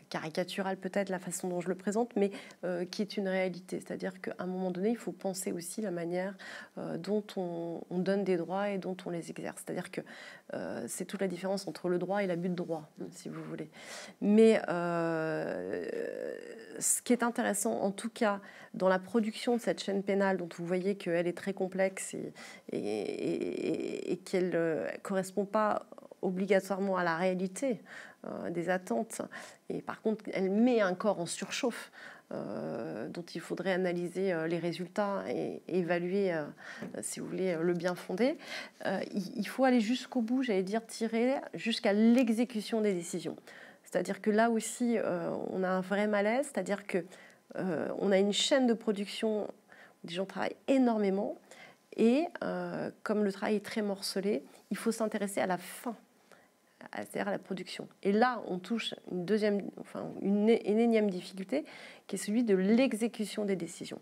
[0.09, 2.31] caricaturale peut-être la façon dont je le présente, mais
[2.65, 3.81] euh, qui est une réalité.
[3.81, 6.35] C'est-à-dire qu'à un moment donné, il faut penser aussi la manière
[6.79, 9.63] euh, dont on, donne des droits et dont on les exerce.
[9.65, 10.01] C'est-à-dire que
[10.55, 13.71] euh, c'est toute la différence entre le droit et l'abus de droit, si vous voulez.
[14.21, 14.61] Mais
[16.79, 18.41] ce qui est intéressant, en tout cas,
[18.75, 22.15] dans la production de cette chaîne pénale, dont vous voyez qu'elle est très complexe
[22.71, 25.87] et, et, qu'elle ne correspond pas
[26.23, 27.81] obligatoirement à la réalité
[28.16, 28.16] euh,
[28.51, 29.23] des attentes.
[29.69, 31.91] Et par contre, elle met un corps en surchauffe.
[32.33, 36.35] Euh, dont il faudrait analyser euh, les résultats et, évaluer,
[37.01, 38.37] si vous voulez, le bien fondé.
[39.15, 43.37] il, faut aller jusqu'au bout, j'allais dire, tirer jusqu'à l'exécution des décisions.
[43.85, 44.97] C'est-à-dire que là aussi,
[45.51, 47.05] on a un vrai malaise, c'est-à-dire que
[47.55, 51.37] on a une chaîne de production où des gens travaillent énormément,
[51.97, 52.25] et
[53.03, 55.97] comme le travail est très morcelé, il faut s'intéresser à la fin
[56.95, 57.89] c'est-à-dire à la production.
[58.03, 61.65] Et là, on touche une deuxième, enfin une, énième difficulté,
[62.07, 64.01] qui est celui de l'exécution des décisions.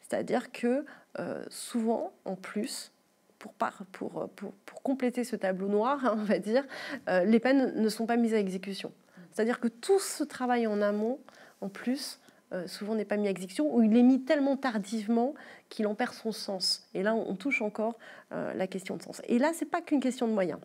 [0.00, 0.84] C'est-à-dire que
[1.18, 2.92] euh, souvent, en plus,
[3.38, 3.52] pour,
[3.92, 6.64] pour, pour, pour, compléter ce tableau noir, hein, on va dire,
[7.08, 8.92] euh, les peines ne sont pas mises à exécution.
[9.32, 11.18] C'est-à-dire que tout ce travail en amont,
[11.60, 12.20] en plus,
[12.52, 15.34] euh, souvent n'est pas mis à exécution, ou il est mis tellement tardivement
[15.68, 16.86] qu'il en perd son sens.
[16.94, 17.98] Et là, on touche encore
[18.30, 19.22] la question de sens.
[19.28, 20.58] Et là, c'est pas qu'une question de moyens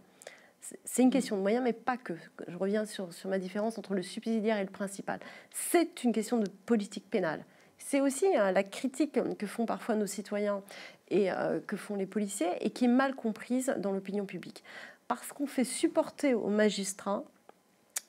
[0.83, 2.13] C'est une question de moyens, mais pas que.
[2.47, 5.19] Je reviens sur, sur ma différence entre le subsidiaire et le principal.
[5.51, 7.45] C'est une question de politique pénale.
[7.77, 10.61] C'est aussi hein, la critique que font parfois nos citoyens
[11.09, 14.63] et euh, que font les policiers et qui est mal comprise dans l'opinion publique.
[15.07, 17.23] Parce qu'on fait supporter aux magistrats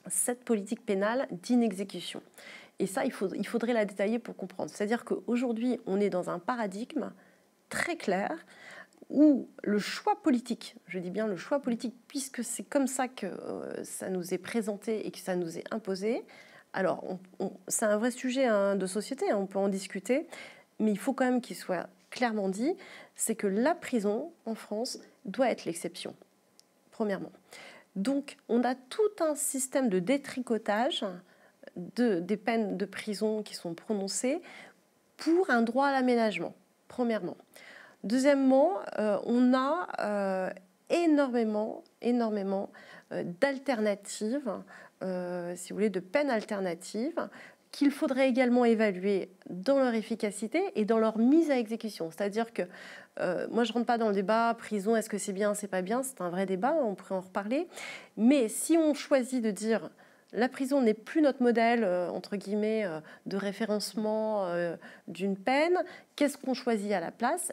[0.07, 2.21] cette politique pénale d'inexécution.
[2.79, 4.71] Et ça, il, faut, il faudrait la détailler pour comprendre.
[4.71, 7.11] C'est-à-dire qu'aujourd'hui, on est dans un paradigme
[7.69, 8.31] très clair
[9.11, 13.27] où le choix politique, je dis bien le choix politique, puisque c'est comme ça que
[13.27, 16.23] euh, ça nous est présenté et que ça nous est imposé,
[16.73, 17.17] alors
[17.67, 20.27] c'est un vrai sujet hein, de société, hein, on peut en discuter,
[20.79, 22.73] mais il faut quand même qu'il soit clairement dit,
[23.15, 26.15] c'est que la prison en France doit être l'exception,
[26.91, 27.31] premièrement.
[27.95, 31.05] Donc on a tout un système de détricotage
[31.75, 34.41] de, des peines de prison qui sont prononcées
[35.17, 36.55] pour un droit à l'aménagement,
[36.87, 37.37] premièrement.
[38.03, 40.49] Deuxièmement, euh, on a euh,
[40.89, 42.71] énormément, énormément
[43.11, 44.51] euh, d'alternatives,
[45.55, 47.27] si vous voulez, de peines alternatives
[47.71, 52.11] qu'il faudrait également évaluer dans leur efficacité et dans leur mise à exécution.
[52.11, 52.63] C'est-à-dire que
[53.49, 55.81] moi, je ne rentre pas dans le débat prison, est-ce que c'est bien, c'est pas
[55.81, 57.67] bien, c'est un vrai débat, on pourrait en reparler.
[58.15, 59.89] Mais si on choisit de dire
[60.33, 64.75] la prison n'est plus notre modèle, euh, entre guillemets, euh, de référencement euh,
[65.07, 65.77] d'une peine.
[66.15, 67.51] Qu'est-ce qu'on choisit à la place?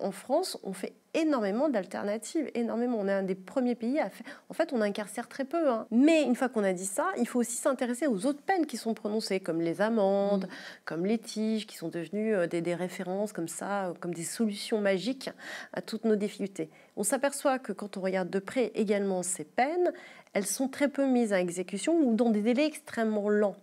[0.00, 2.98] En France, on fait énormément d'alternatives, énormément.
[3.00, 4.26] On est un des premiers pays à faire.
[4.50, 5.70] En fait, on incarcère très peu.
[5.70, 5.86] Hein.
[5.90, 8.76] Mais une fois qu'on a dit ça, il faut aussi s'intéresser aux autres peines qui
[8.76, 10.82] sont prononcées, comme les amendes, mmh.
[10.84, 15.30] comme les tiges, qui sont devenues des, des, références comme ça, comme des solutions magiques
[15.72, 16.68] à toutes nos difficultés.
[16.98, 19.90] On s'aperçoit que quand on regarde de près également ces peines,
[20.38, 23.56] elles sont très peu mises à exécution ou dans des délais extrêmement lents.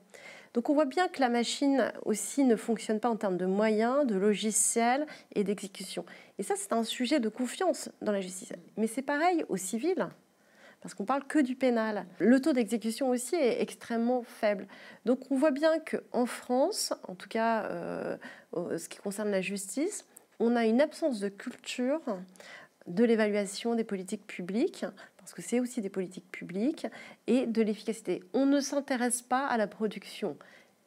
[0.53, 4.05] Donc on voit bien que la machine aussi ne fonctionne pas en termes de moyens,
[4.05, 5.05] de logiciels
[5.35, 6.03] et d'exécution.
[6.37, 8.51] Et ça, c'est un sujet de confiance dans la justice.
[8.75, 10.09] Mais c'est pareil au civil,
[10.81, 12.05] parce qu'on parle que du pénal.
[12.19, 14.67] Le taux d'exécution aussi est extrêmement faible.
[15.05, 18.17] Donc on voit bien qu'en France, en tout cas euh,
[18.53, 20.05] ce qui concerne la justice,
[20.39, 22.01] on a une absence de culture
[22.87, 24.85] de l'évaluation des politiques publiques,
[25.25, 26.85] parce que c'est aussi des politiques publiques,
[27.25, 28.21] et de l'efficacité.
[28.35, 30.37] On ne s'intéresse pas à la production,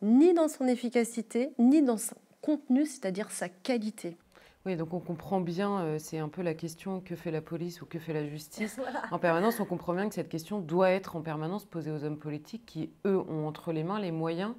[0.01, 4.17] ni dans son efficacité, ni dans son contenu, c'est-à-dire sa qualité.
[4.65, 7.83] Oui, donc on comprend bien, euh, c'est un peu la question que fait la police
[7.83, 8.79] ou que fait la justice.
[9.11, 12.19] En permanence, on comprend bien que cette question doit être en permanence posée aux hommes
[12.19, 14.55] politiques qui, eux, ont entre les mains les moyens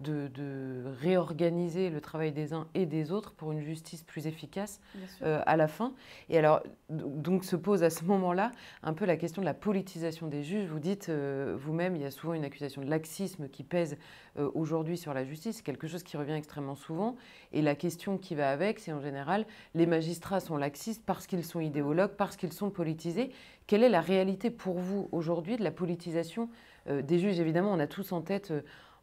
[0.00, 4.80] de, réorganiser le travail des uns et des autres pour une justice plus efficace
[5.22, 5.92] euh, à la fin.
[6.28, 10.26] Et alors, donc se pose à ce moment-là un peu la question de la politisation
[10.26, 10.68] des juges.
[10.68, 13.96] Vous dites euh, vous-même, il y a souvent une accusation de laxisme qui pèse
[14.38, 17.16] euh, aujourd'hui sur la justice, quelque chose qui revient extrêmement souvent.
[17.52, 21.44] Et la question qui va avec, c'est en général, les magistrats sont laxistes parce qu'ils
[21.44, 23.30] sont idéologues, parce qu'ils sont politisés.
[23.66, 26.48] Quelle est la réalité pour vous aujourd'hui de la politisation
[26.88, 27.38] des juges?
[27.38, 28.52] Évidemment, on a tous en tête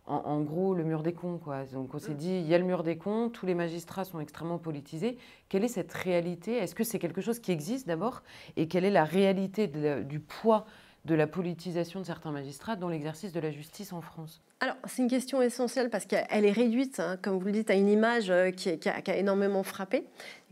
[0.08, 1.38] en, gros le mur des cons.
[1.38, 1.66] Quoi.
[1.66, 2.18] Donc on s'est mm.
[2.18, 5.18] dit, il y a le mur des cons, tous les magistrats sont extrêmement politisés.
[5.50, 6.58] Quelle est cette réalité?
[6.58, 8.24] Est-ce que c'est quelque chose qui existe d'abord?
[8.56, 10.66] Et quelle est la réalité du poids
[11.06, 14.42] de la politisation de certains magistrats dans l'exercice de la justice en France?
[14.60, 17.76] Alors, c'est une question essentielle parce qu'elle est réduite, hein, comme vous le dites, à
[17.76, 20.06] une image euh, qui, a, énormément frappé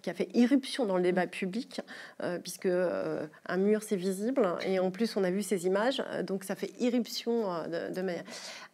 [0.05, 1.81] qui a fait irruption dans le débat public,
[2.21, 6.03] euh, puisque euh, un mur c'est visible et en plus on a vu ces images,
[6.21, 8.23] donc ça fait irruption de, manière.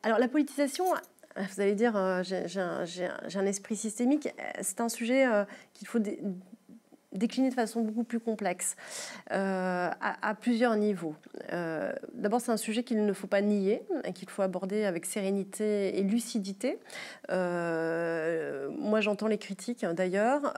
[0.04, 0.84] Alors la politisation,
[1.38, 4.28] vous allez dire, j'ai un, esprit systémique,
[4.62, 5.26] c'est un sujet
[5.74, 6.00] qu'il faut
[7.14, 8.76] décliner de façon beaucoup plus complexe,
[9.32, 11.16] euh, à, plusieurs niveaux.
[11.52, 13.84] Euh, d'abord, c'est un sujet qu'il ne faut pas nier
[14.14, 16.80] qu'il faut aborder avec sérénité et lucidité.
[17.30, 20.54] Euh, moi, j'entends les critiques hein, d'ailleurs.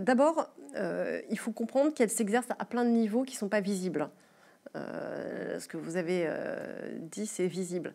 [0.00, 4.08] D'abord, il faut comprendre qu'elle s'exerce à plein de niveaux qui ne sont pas visibles.
[4.74, 6.28] ce que vous avez
[7.00, 7.92] dit, c'est visible.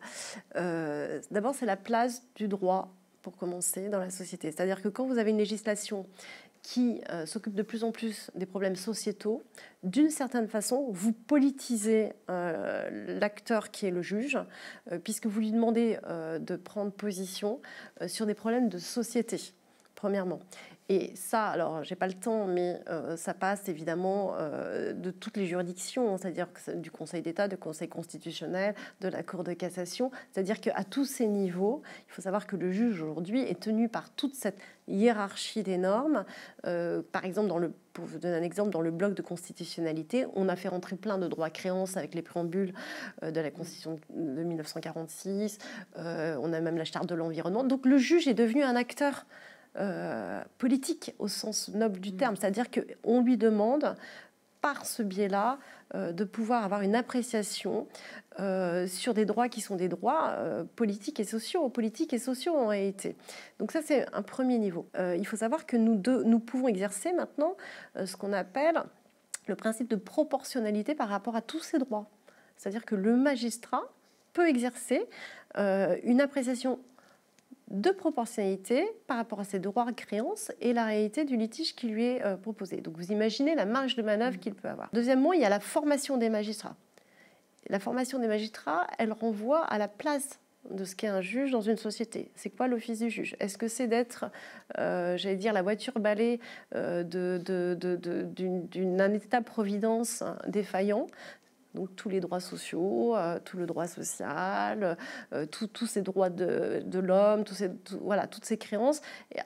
[0.54, 2.90] D'abord, c'est la place du droit
[3.24, 4.52] pour commencer dans la société.
[4.52, 6.06] C'est-à-dire que quand vous avez une législation
[6.64, 9.42] qui euh, s'occupe de plus en plus des problèmes sociétaux,
[9.82, 14.38] d'une certaine façon, vous politisez euh, l'acteur qui est le juge,
[14.90, 15.98] euh, puisque vous lui demandez
[16.40, 17.60] de prendre position
[18.06, 19.36] sur des problèmes de société,
[19.94, 20.40] premièrement.
[20.90, 25.38] Et ça, alors, j'ai pas le temps, mais euh, ça passe évidemment euh, de toutes
[25.38, 30.10] les juridictions, c'est-à-dire du Conseil d'État, du Conseil constitutionnel, de la Cour de cassation.
[30.30, 34.10] C'est-à-dire qu'à tous ces niveaux, il faut savoir que le juge aujourd'hui est tenu par
[34.10, 36.26] toute cette hiérarchie des normes.
[36.66, 40.56] Euh, par exemple, pour vous donner un exemple, dans le bloc de constitutionnalité, on a
[40.56, 42.74] fait rentrer plein de droits créances avec les préambules
[43.22, 45.56] de la Constitution de 1946.
[45.96, 47.64] on a même la charte de l'environnement.
[47.64, 49.24] Donc le juge est devenu un acteur
[49.76, 53.96] euh, politique au sens noble du terme, c'est-à-dire qu'on lui demande
[54.60, 55.58] par ce biais-là,
[55.92, 57.86] de pouvoir avoir une appréciation
[58.86, 60.38] sur des droits qui sont des droits
[60.74, 63.14] politiques et sociaux, politiques et sociaux en réalité.
[63.58, 64.88] Donc ça, c'est un premier niveau.
[64.98, 67.58] il faut savoir que nous, nous pouvons exercer maintenant
[68.02, 68.82] ce qu'on appelle
[69.48, 72.08] le principe de proportionnalité par rapport à tous ces droits.
[72.56, 73.82] C'est-à-dire que le magistrat
[74.32, 75.06] peut exercer
[75.54, 76.80] une appréciation
[77.74, 81.88] de proportionnalité par rapport à ses droits de créance et la réalité du litige qui
[81.88, 82.80] lui est euh, proposé.
[82.80, 84.88] Donc vous imaginez la marge de manœuvre qu'il peut avoir.
[84.92, 86.76] Deuxièmement, il y a la formation des magistrats.
[87.68, 90.38] La formation des magistrats, elle renvoie à la place
[90.70, 92.30] de ce qu'est un juge dans une société.
[92.36, 93.36] C'est quoi l'office du juge?
[93.40, 94.26] Est-ce que c'est d'être,
[94.78, 96.40] euh, j'allais dire, la voiture balai
[96.74, 101.06] euh, d'un état-providence défaillant?
[101.74, 104.96] Donc tous les droits sociaux, euh, tout le droit social,
[105.32, 107.44] euh, tous ces droits de, l'homme,
[108.00, 109.00] voilà, toutes ces créances,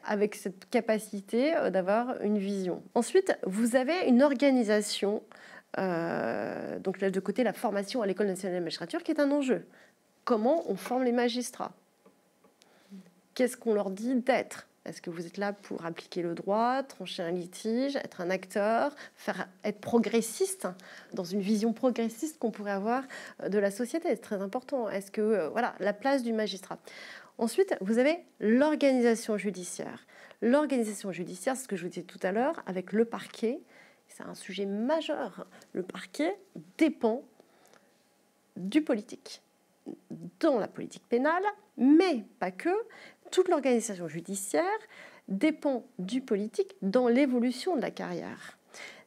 [0.05, 2.83] avec cette capacité euh, d'avoir une vision.
[2.95, 5.23] Ensuite, vous avez une organisation,
[5.77, 9.67] donc là de côté la formation à l'école nationale de magistrature, qui est un enjeu.
[10.25, 11.73] Comment on forme les magistrats?
[13.35, 14.67] Qu'est-ce qu'on leur dit d'être?
[14.89, 18.95] Est-ce que vous êtes là pour appliquer le droit, trancher un litige, être un acteur,
[19.15, 20.67] faire, être progressiste
[21.13, 23.05] dans une vision progressiste qu'on pourrait avoir
[23.43, 24.09] euh, de la société?
[24.09, 24.89] C'est très important.
[24.89, 26.79] Est-ce que euh, voilà la place du magistrat?
[27.37, 30.07] Ensuite, vous avez l'organisation judiciaire.
[30.41, 33.61] L'organisation judiciaire, ce que je vous disais tout à l'heure, avec le parquet,
[34.09, 35.47] c'est un sujet majeur.
[35.73, 36.37] Le parquet
[36.79, 37.23] dépend
[38.57, 39.43] du politique
[40.41, 41.45] dans la politique pénale,
[41.77, 42.75] mais pas que,
[43.31, 44.65] toute l'organisation judiciaire
[45.29, 48.59] dépend du politique dans l'évolution de la carrière.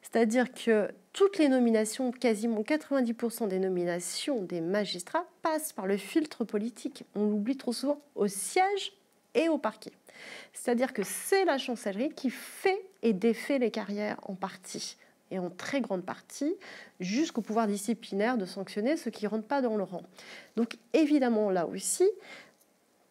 [0.02, 6.44] C'est-à-dire que toutes les nominations, quasiment 90% des nominations des magistrats passent par le filtre
[6.44, 7.04] politique.
[7.14, 8.92] On l'oublie trop souvent au siège
[9.34, 9.92] et au parquet.
[10.52, 14.96] C'est-à-dire que c'est la chancellerie qui fait et défait les carrières en partie
[15.30, 16.54] et en très grande partie
[17.00, 20.02] jusqu'au pouvoir disciplinaire de sanctionner ceux qui ne rentrent pas dans le rang.
[20.56, 22.08] Donc évidemment, là aussi,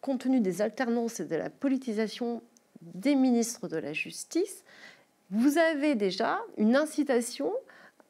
[0.02, 2.42] compte tenu des alternances et de la politisation
[2.82, 4.64] des ministres de la Justice,
[5.30, 7.50] vous avez déjà une incitation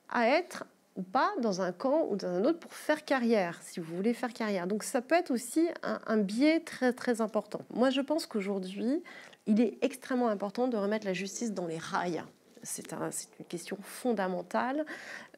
[0.08, 0.64] à être
[0.96, 4.12] ou pas dans un camp ou dans un autre pour faire carrière, si vous voulez
[4.12, 4.66] faire carrière.
[4.66, 7.60] Donc ça peut être aussi un, biais très très important.
[7.72, 9.02] Moi je pense qu'aujourd'hui,
[9.46, 12.22] il est extrêmement important de remettre la justice dans les rails.
[12.62, 14.84] C'est une question fondamentale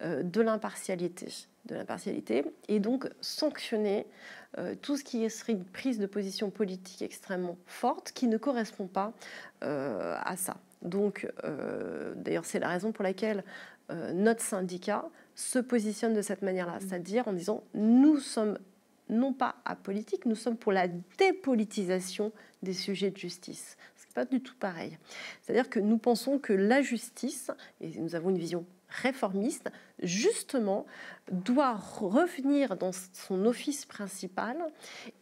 [0.02, 4.06] euh, de l'impartialité de l'impartialité et donc sanctionner
[4.58, 8.86] euh, tout ce qui serait une prise de position politique extrêmement forte qui ne correspond
[8.86, 9.12] pas
[9.62, 10.56] euh, à ça.
[10.82, 13.44] Donc, euh, d'ailleurs, c'est la raison pour laquelle
[14.14, 15.04] notre syndicat
[15.34, 18.58] se positionne de cette manière-là, c'est-à-dire en disant nous sommes
[19.10, 23.76] non pas apolitiques, nous sommes pour la dépolitisation des sujets de justice.
[24.14, 24.96] Ce n'est pas du tout pareil.
[25.42, 27.50] C'est-à-dire que nous pensons que la justice,
[27.80, 29.70] et nous avons une vision réformiste,
[30.02, 30.86] justement,
[31.32, 34.56] doit revenir dans son office principal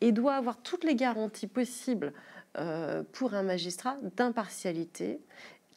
[0.00, 2.12] et doit avoir toutes les garanties possibles
[2.58, 5.20] euh, pour un magistrat d'impartialité,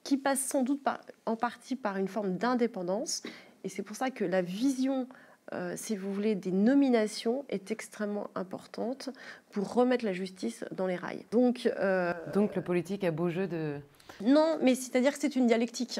[0.03, 0.81] qui passe sans doute
[1.25, 3.23] en partie par une forme d'indépendance.
[3.63, 5.07] Et c'est pour ça que la vision
[5.53, 9.09] euh, si vous voulez, des nominations est extrêmement importante
[9.51, 11.25] pour remettre la justice dans les rails.
[11.31, 13.79] Donc, euh, Donc le politique a beau jeu de,
[14.23, 15.99] non, mais c'est-à-dire que c'est une dialectique.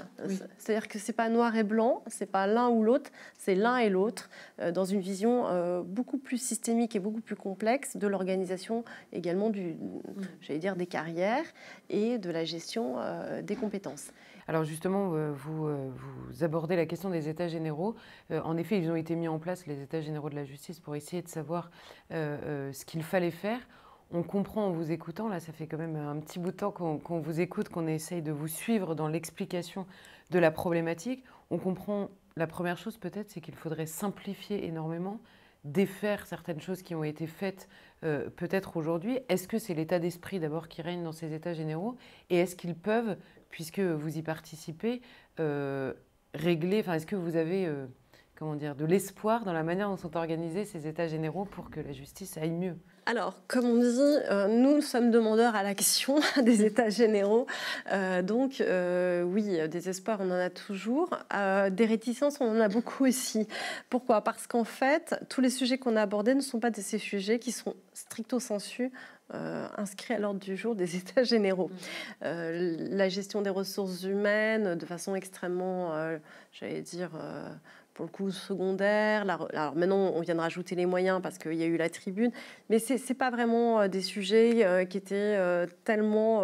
[0.58, 3.90] C'est-à-dire que c'est pas noir et blanc, c'est pas l'un ou l'autre, c'est l'un et
[3.90, 4.30] l'autre
[4.60, 9.50] euh, dans une vision euh, beaucoup plus systémique et beaucoup plus complexe de l'organisation également
[9.50, 10.22] du, mm.
[10.42, 11.46] j'allais dire, des carrières
[11.90, 14.12] et de la gestion euh, des compétences.
[14.48, 17.96] Alors justement, vous, vous, abordez la question des États généraux.
[18.30, 20.96] en effet, ils ont été mis en place, les États généraux de la justice, pour
[20.96, 21.72] essayer de savoir
[22.12, 23.60] ce qu'il fallait faire
[24.12, 26.72] on comprend en vous écoutant, là ça fait quand même un petit bout de temps
[26.72, 29.86] qu'on vous écoute, qu'on essaye de vous suivre dans l'explication
[30.32, 31.24] de la problématique.
[31.50, 35.20] On comprend la première chose peut-être, c'est qu'il faudrait simplifier énormément,
[35.66, 37.68] défaire certaines choses qui ont été faites
[38.04, 39.20] euh, peut-être aujourd'hui.
[39.28, 41.98] Est-ce que c'est l'état d'esprit d'abord qui règne dans ces états généraux?
[42.30, 43.18] Et est-ce qu'ils peuvent,
[43.50, 45.02] puisque vous y participez,
[45.40, 45.94] euh,
[46.34, 47.66] régler, enfin est-ce que vous avez...
[47.66, 47.88] Euh,
[48.38, 51.80] comment dire, de l'espoir dans la manière dont sont organisés ces états généraux pour que
[51.80, 52.78] la justice aille mieux?
[53.08, 53.86] Alors, comme on dit,
[54.32, 57.46] euh, nous sommes demandeurs à l'action des États généraux.
[57.92, 61.10] Euh, donc, euh, oui, des espoirs, on en a toujours.
[61.70, 63.48] des réticences, on en a beaucoup aussi.
[63.92, 64.22] Pourquoi?
[64.22, 67.38] Parce qu'en fait, tous les sujets qu'on a abordés ne sont pas de ces sujets
[67.38, 68.92] qui sont stricto sensu
[69.32, 71.72] inscrits à l'ordre du jour des États généraux.
[72.22, 72.28] Mmh.
[72.92, 75.94] la gestion des ressources humaines de façon extrêmement,
[76.52, 77.12] j'allais dire,
[77.96, 79.22] pour le coup secondaire.
[79.22, 82.32] Alors maintenant, on vient de rajouter les moyens parce qu'il y a eu la tribune,
[82.70, 86.44] mais ce n'est pas vraiment euh, des sujets euh, qui étaient euh, tellement,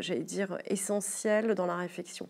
[0.00, 2.28] j'allais dire, essentiels dans la réflexion.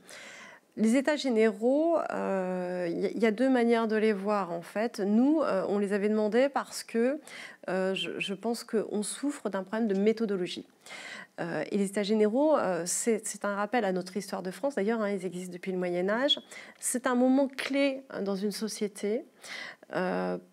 [0.76, 4.99] les états généraux, il y, a deux manières de les voir en fait.
[4.99, 7.20] Nous, on les avait demandés parce que
[7.68, 10.66] euh, je, pense qu'on souffre d'un problème de méthodologie.
[11.39, 14.76] Et les états généraux, c'est un rappel à notre histoire de France.
[14.76, 16.39] D'ailleurs, hein, ils existent depuis le Moyen Âge.
[16.78, 19.24] C'est un moment clé dans une société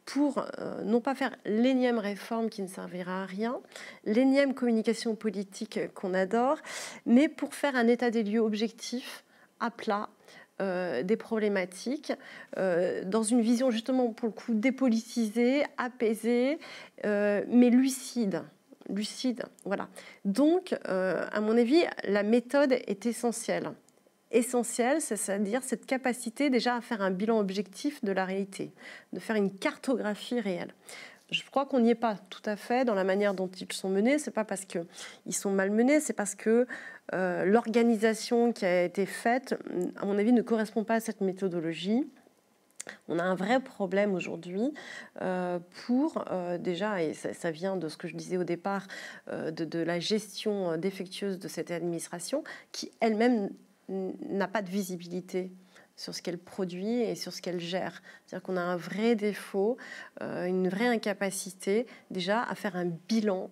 [0.05, 0.45] pour
[0.83, 3.59] non pas faire l'énième réforme qui ne servira à rien,
[4.05, 6.57] l'énième communication politique qu'on adore,
[7.05, 9.23] mais pour faire un état des lieux objectif
[9.59, 10.09] à plat
[10.61, 12.13] euh, des problématiques,
[12.59, 16.59] euh, dans une vision justement pour le coup dépolitisée, apaisée,
[17.03, 18.43] euh, mais lucide.
[18.89, 19.87] Lucide, voilà.
[20.25, 23.71] Donc, à mon avis, la méthode est essentielle.
[24.31, 28.71] Essentielle, c'est-à-dire cette capacité déjà à faire un bilan objectif de la réalité,
[29.13, 30.73] de faire une cartographie réelle.
[31.31, 33.89] Je crois qu'on n'y est pas tout à fait dans la manière dont ils sont
[33.89, 34.19] menés.
[34.19, 34.85] C'est pas parce qu'ils
[35.31, 36.67] sont mal menés, c'est parce que
[37.13, 39.55] euh, l'organisation qui a été faite,
[39.95, 42.05] à mon avis, ne correspond pas à cette méthodologie.
[43.07, 44.73] On a un vrai problème aujourd'hui
[45.21, 48.87] euh, pour, euh, déjà, et ça, vient de ce que je disais au départ,
[49.31, 53.49] de, de, la gestion défectueuse de cette administration, qui elle-même
[53.89, 55.51] n'a pas de visibilité
[56.01, 58.01] sur ce qu'elle produit et sur ce qu'elle gère.
[58.25, 59.77] C'est-à-dire qu'on a un vrai défaut,
[60.21, 63.49] euh, une vraie incapacité déjà à faire un bilan.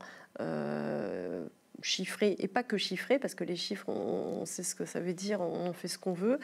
[1.79, 4.99] Euh, chiffré et pas que chiffré parce que les chiffres on, sait ce que ça
[4.99, 6.39] veut dire on fait ce qu'on veut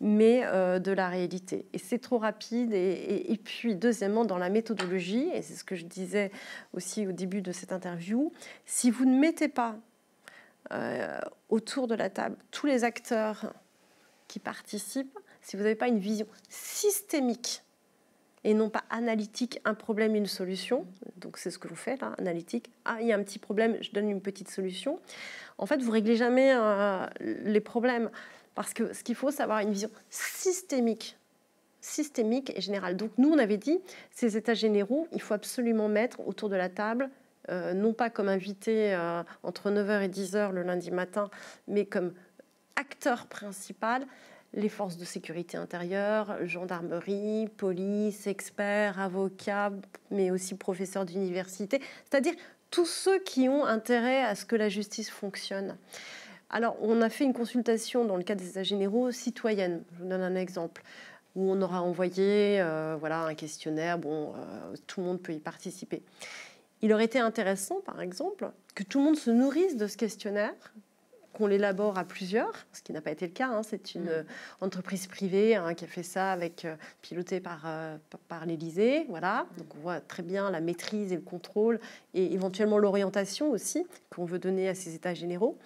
[0.00, 1.66] mais euh, de la réalité.
[1.72, 5.84] Et c'est trop rapide et, puis deuxièmement dans la méthodologie et c'est ce que je
[5.84, 6.30] disais
[6.72, 8.32] aussi au début de cette interview
[8.66, 9.76] si vous ne mettez pas
[11.48, 13.52] autour de la table tous les acteurs
[14.28, 17.62] qui participent si vous n'avez pas une vision systémique
[18.44, 20.86] et non pas analytique, un problème, une solution,
[21.16, 23.76] donc c'est ce que vous faites, là, analytique, ah, il y a un petit problème,
[23.80, 24.98] je donne une petite solution,
[25.58, 28.10] en fait, vous réglez jamais euh, les problèmes,
[28.54, 31.16] parce que ce qu'il faut, c'est avoir une vision systémique.
[31.82, 32.96] Systémique et générale.
[32.96, 33.78] Donc nous, on avait dit,
[34.10, 37.10] ces états généraux, il faut absolument mettre autour de la table,
[37.50, 41.30] euh, non pas comme invité euh, entre 9h et 10h le lundi matin,
[41.68, 42.12] mais comme
[42.76, 44.06] acteur principal,
[44.54, 49.72] les forces de sécurité intérieure, gendarmerie, police, experts, avocats,
[50.10, 52.34] mais aussi professeurs d'université, c'est-à-dire
[52.70, 55.76] tous ceux qui ont intérêt à ce que la justice fonctionne.
[56.50, 59.84] Alors, on a fait une consultation dans le cadre des états généraux citoyennes.
[59.92, 60.82] Je vous donne un exemple
[61.36, 63.98] où on aura envoyé euh, voilà, un questionnaire.
[63.98, 66.02] Bon, euh, tout le monde peut y participer.
[66.82, 70.54] Il aurait été intéressant, par exemple, que tout le monde se nourrisse de ce questionnaire,
[71.32, 73.48] qu'on l'élabore à plusieurs, ce qui n'a pas été le cas.
[73.48, 73.62] Hein.
[73.62, 74.24] C'est une mm.
[74.60, 77.96] entreprise privée hein, qui a fait ça, avec euh, piloté par, euh,
[78.28, 79.06] par l'Élysée.
[79.08, 79.44] Voilà.
[79.44, 79.58] Mm.
[79.58, 81.80] Donc on voit très bien la maîtrise et le contrôle
[82.14, 85.58] et éventuellement l'orientation aussi qu'on veut donner à ces états généraux.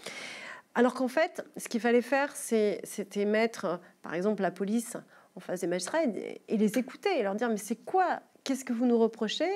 [0.74, 4.96] Alors qu'en fait, ce qu'il fallait faire, c'était mettre, par exemple, la police
[5.36, 8.20] en face des magistrats et, et les écouter et leur dire mais c'est quoi?
[8.42, 9.50] Qu'est-ce que vous nous reprochez?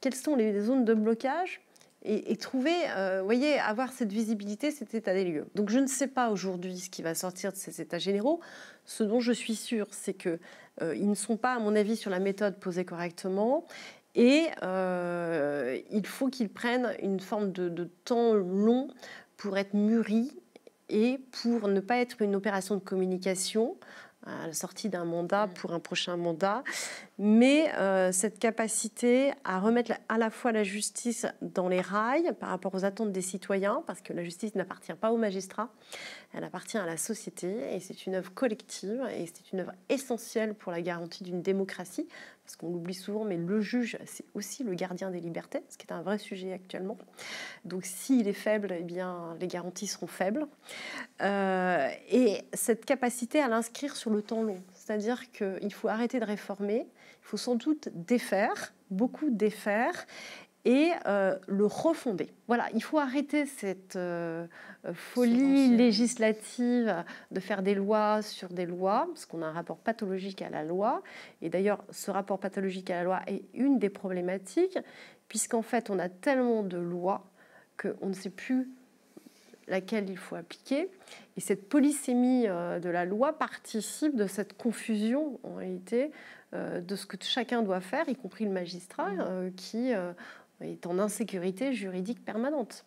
[0.00, 1.62] Quelles sont les zones de blocage?
[2.02, 5.46] Et, trouver, euh, voyez, avoir cette visibilité, cet état des lieux.
[5.54, 8.40] Donc je ne sais pas aujourd'hui ce qui va sortir de ces états généraux.
[8.86, 10.38] Ce dont je suis sûre, c'est qu'ils
[10.80, 13.66] euh, ne sont pas, à mon avis, sur la méthode posée correctement.
[14.14, 18.88] Et euh, il faut qu'ils prennent une forme de, de, temps long
[19.36, 20.32] pour être mûris
[20.88, 23.76] et pour ne pas être une opération de communication
[24.26, 25.54] à la sortie d'un mandat mm.
[25.54, 26.62] pour un prochain mandat,
[27.22, 32.48] mais euh, cette capacité à remettre à la fois la justice dans les rails par
[32.48, 35.68] rapport aux attentes des citoyens, parce que la justice n'appartient pas aux magistrats,
[36.32, 40.54] elle appartient à la société et c'est une œuvre collective et c'est une œuvre essentielle
[40.54, 42.08] pour la garantie d'une démocratie,
[42.42, 45.86] parce qu'on l'oublie souvent, mais le juge, c'est aussi le gardien des libertés, ce qui
[45.86, 46.96] est un vrai sujet actuellement.
[47.66, 50.46] Donc s'il est faible, eh bien, les garanties seront faibles.
[51.20, 56.24] Euh, et cette capacité à l'inscrire sur le temps long, c'est-à-dire qu'il faut arrêter de
[56.24, 56.86] réformer,
[57.22, 60.06] il faut sans doute défaire, beaucoup défaire,
[60.64, 62.28] et euh, le refonder.
[62.46, 64.46] Voilà, il faut arrêter cette euh,
[64.92, 70.42] folie législative de faire des lois sur des lois, parce qu'on a un rapport pathologique
[70.42, 71.02] à la loi.
[71.40, 74.78] Et d'ailleurs, ce rapport pathologique à la loi est une des problématiques,
[75.28, 77.30] puisqu'en fait, on a tellement de lois
[77.80, 78.68] qu'on ne sait plus
[79.70, 80.90] laquelle il faut appliquer.
[81.36, 86.10] Et cette polysémie euh, de la loi participe de cette confusion, en réalité,
[86.52, 89.52] de ce que chacun doit faire, y compris le magistrat, mmh.
[89.54, 89.92] qui
[90.60, 92.84] est en insécurité juridique permanente.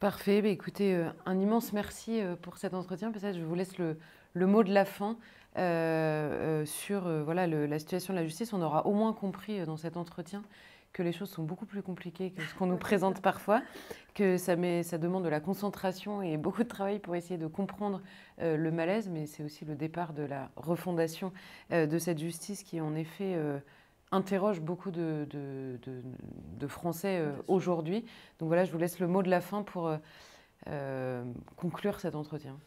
[0.00, 0.42] Parfait.
[0.42, 3.10] Bah, écoutez, euh, un immense merci euh, pour cet entretien.
[3.10, 3.96] Peut-être je vous laisse le,
[4.34, 5.16] mot de la fin
[5.56, 8.52] euh, sur voilà, la situation de la justice.
[8.52, 10.44] On aura au moins compris dans cet entretien
[10.92, 13.62] que les choses sont beaucoup plus compliquées que ce qu'on nous présente parfois,
[14.14, 17.46] que ça, met, ça demande de la concentration et beaucoup de travail pour essayer de
[17.46, 18.02] comprendre
[18.40, 21.32] euh, le malaise, mais c'est aussi le départ de la refondation
[21.72, 23.58] euh, de cette justice qui, en effet, euh,
[24.10, 25.78] interroge beaucoup de, de,
[26.58, 28.06] de Français aujourd'hui.
[28.38, 29.92] Donc voilà, je vous laisse le mot de la fin pour
[31.56, 32.58] conclure cet entretien.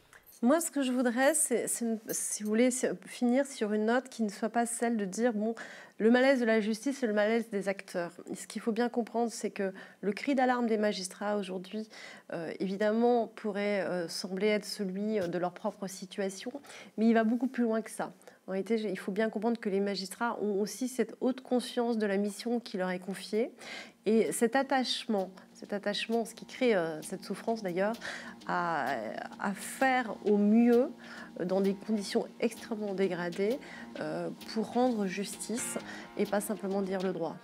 [0.43, 2.69] Moi, ce que je voudrais, c'est, si vous voulez,
[3.05, 5.53] finir sur une note qui ne soit pas celle de dire, bon,
[5.99, 8.11] le malaise de la justice, c'est le malaise des acteurs.
[8.33, 9.71] ce qu'il faut bien comprendre, c'est que
[10.01, 11.87] le cri d'alarme des magistrats aujourd'hui,
[12.33, 16.51] euh, évidemment, pourrait euh, sembler être celui euh, de leur propre situation,
[16.97, 18.11] mais il va beaucoup plus loin que ça.
[18.47, 22.07] En réalité, il faut bien comprendre que les magistrats ont aussi cette haute conscience de
[22.07, 23.51] la mission qui leur est confiée
[24.07, 25.29] et cet attachement,
[25.62, 27.93] cet attachement, ce qui crée cette souffrance d'ailleurs,
[28.47, 28.97] à,
[29.53, 30.91] faire au mieux
[31.39, 33.59] dans des conditions extrêmement dégradées
[34.53, 35.78] pour rendre justice
[36.18, 37.38] et pas simplement dire le droit.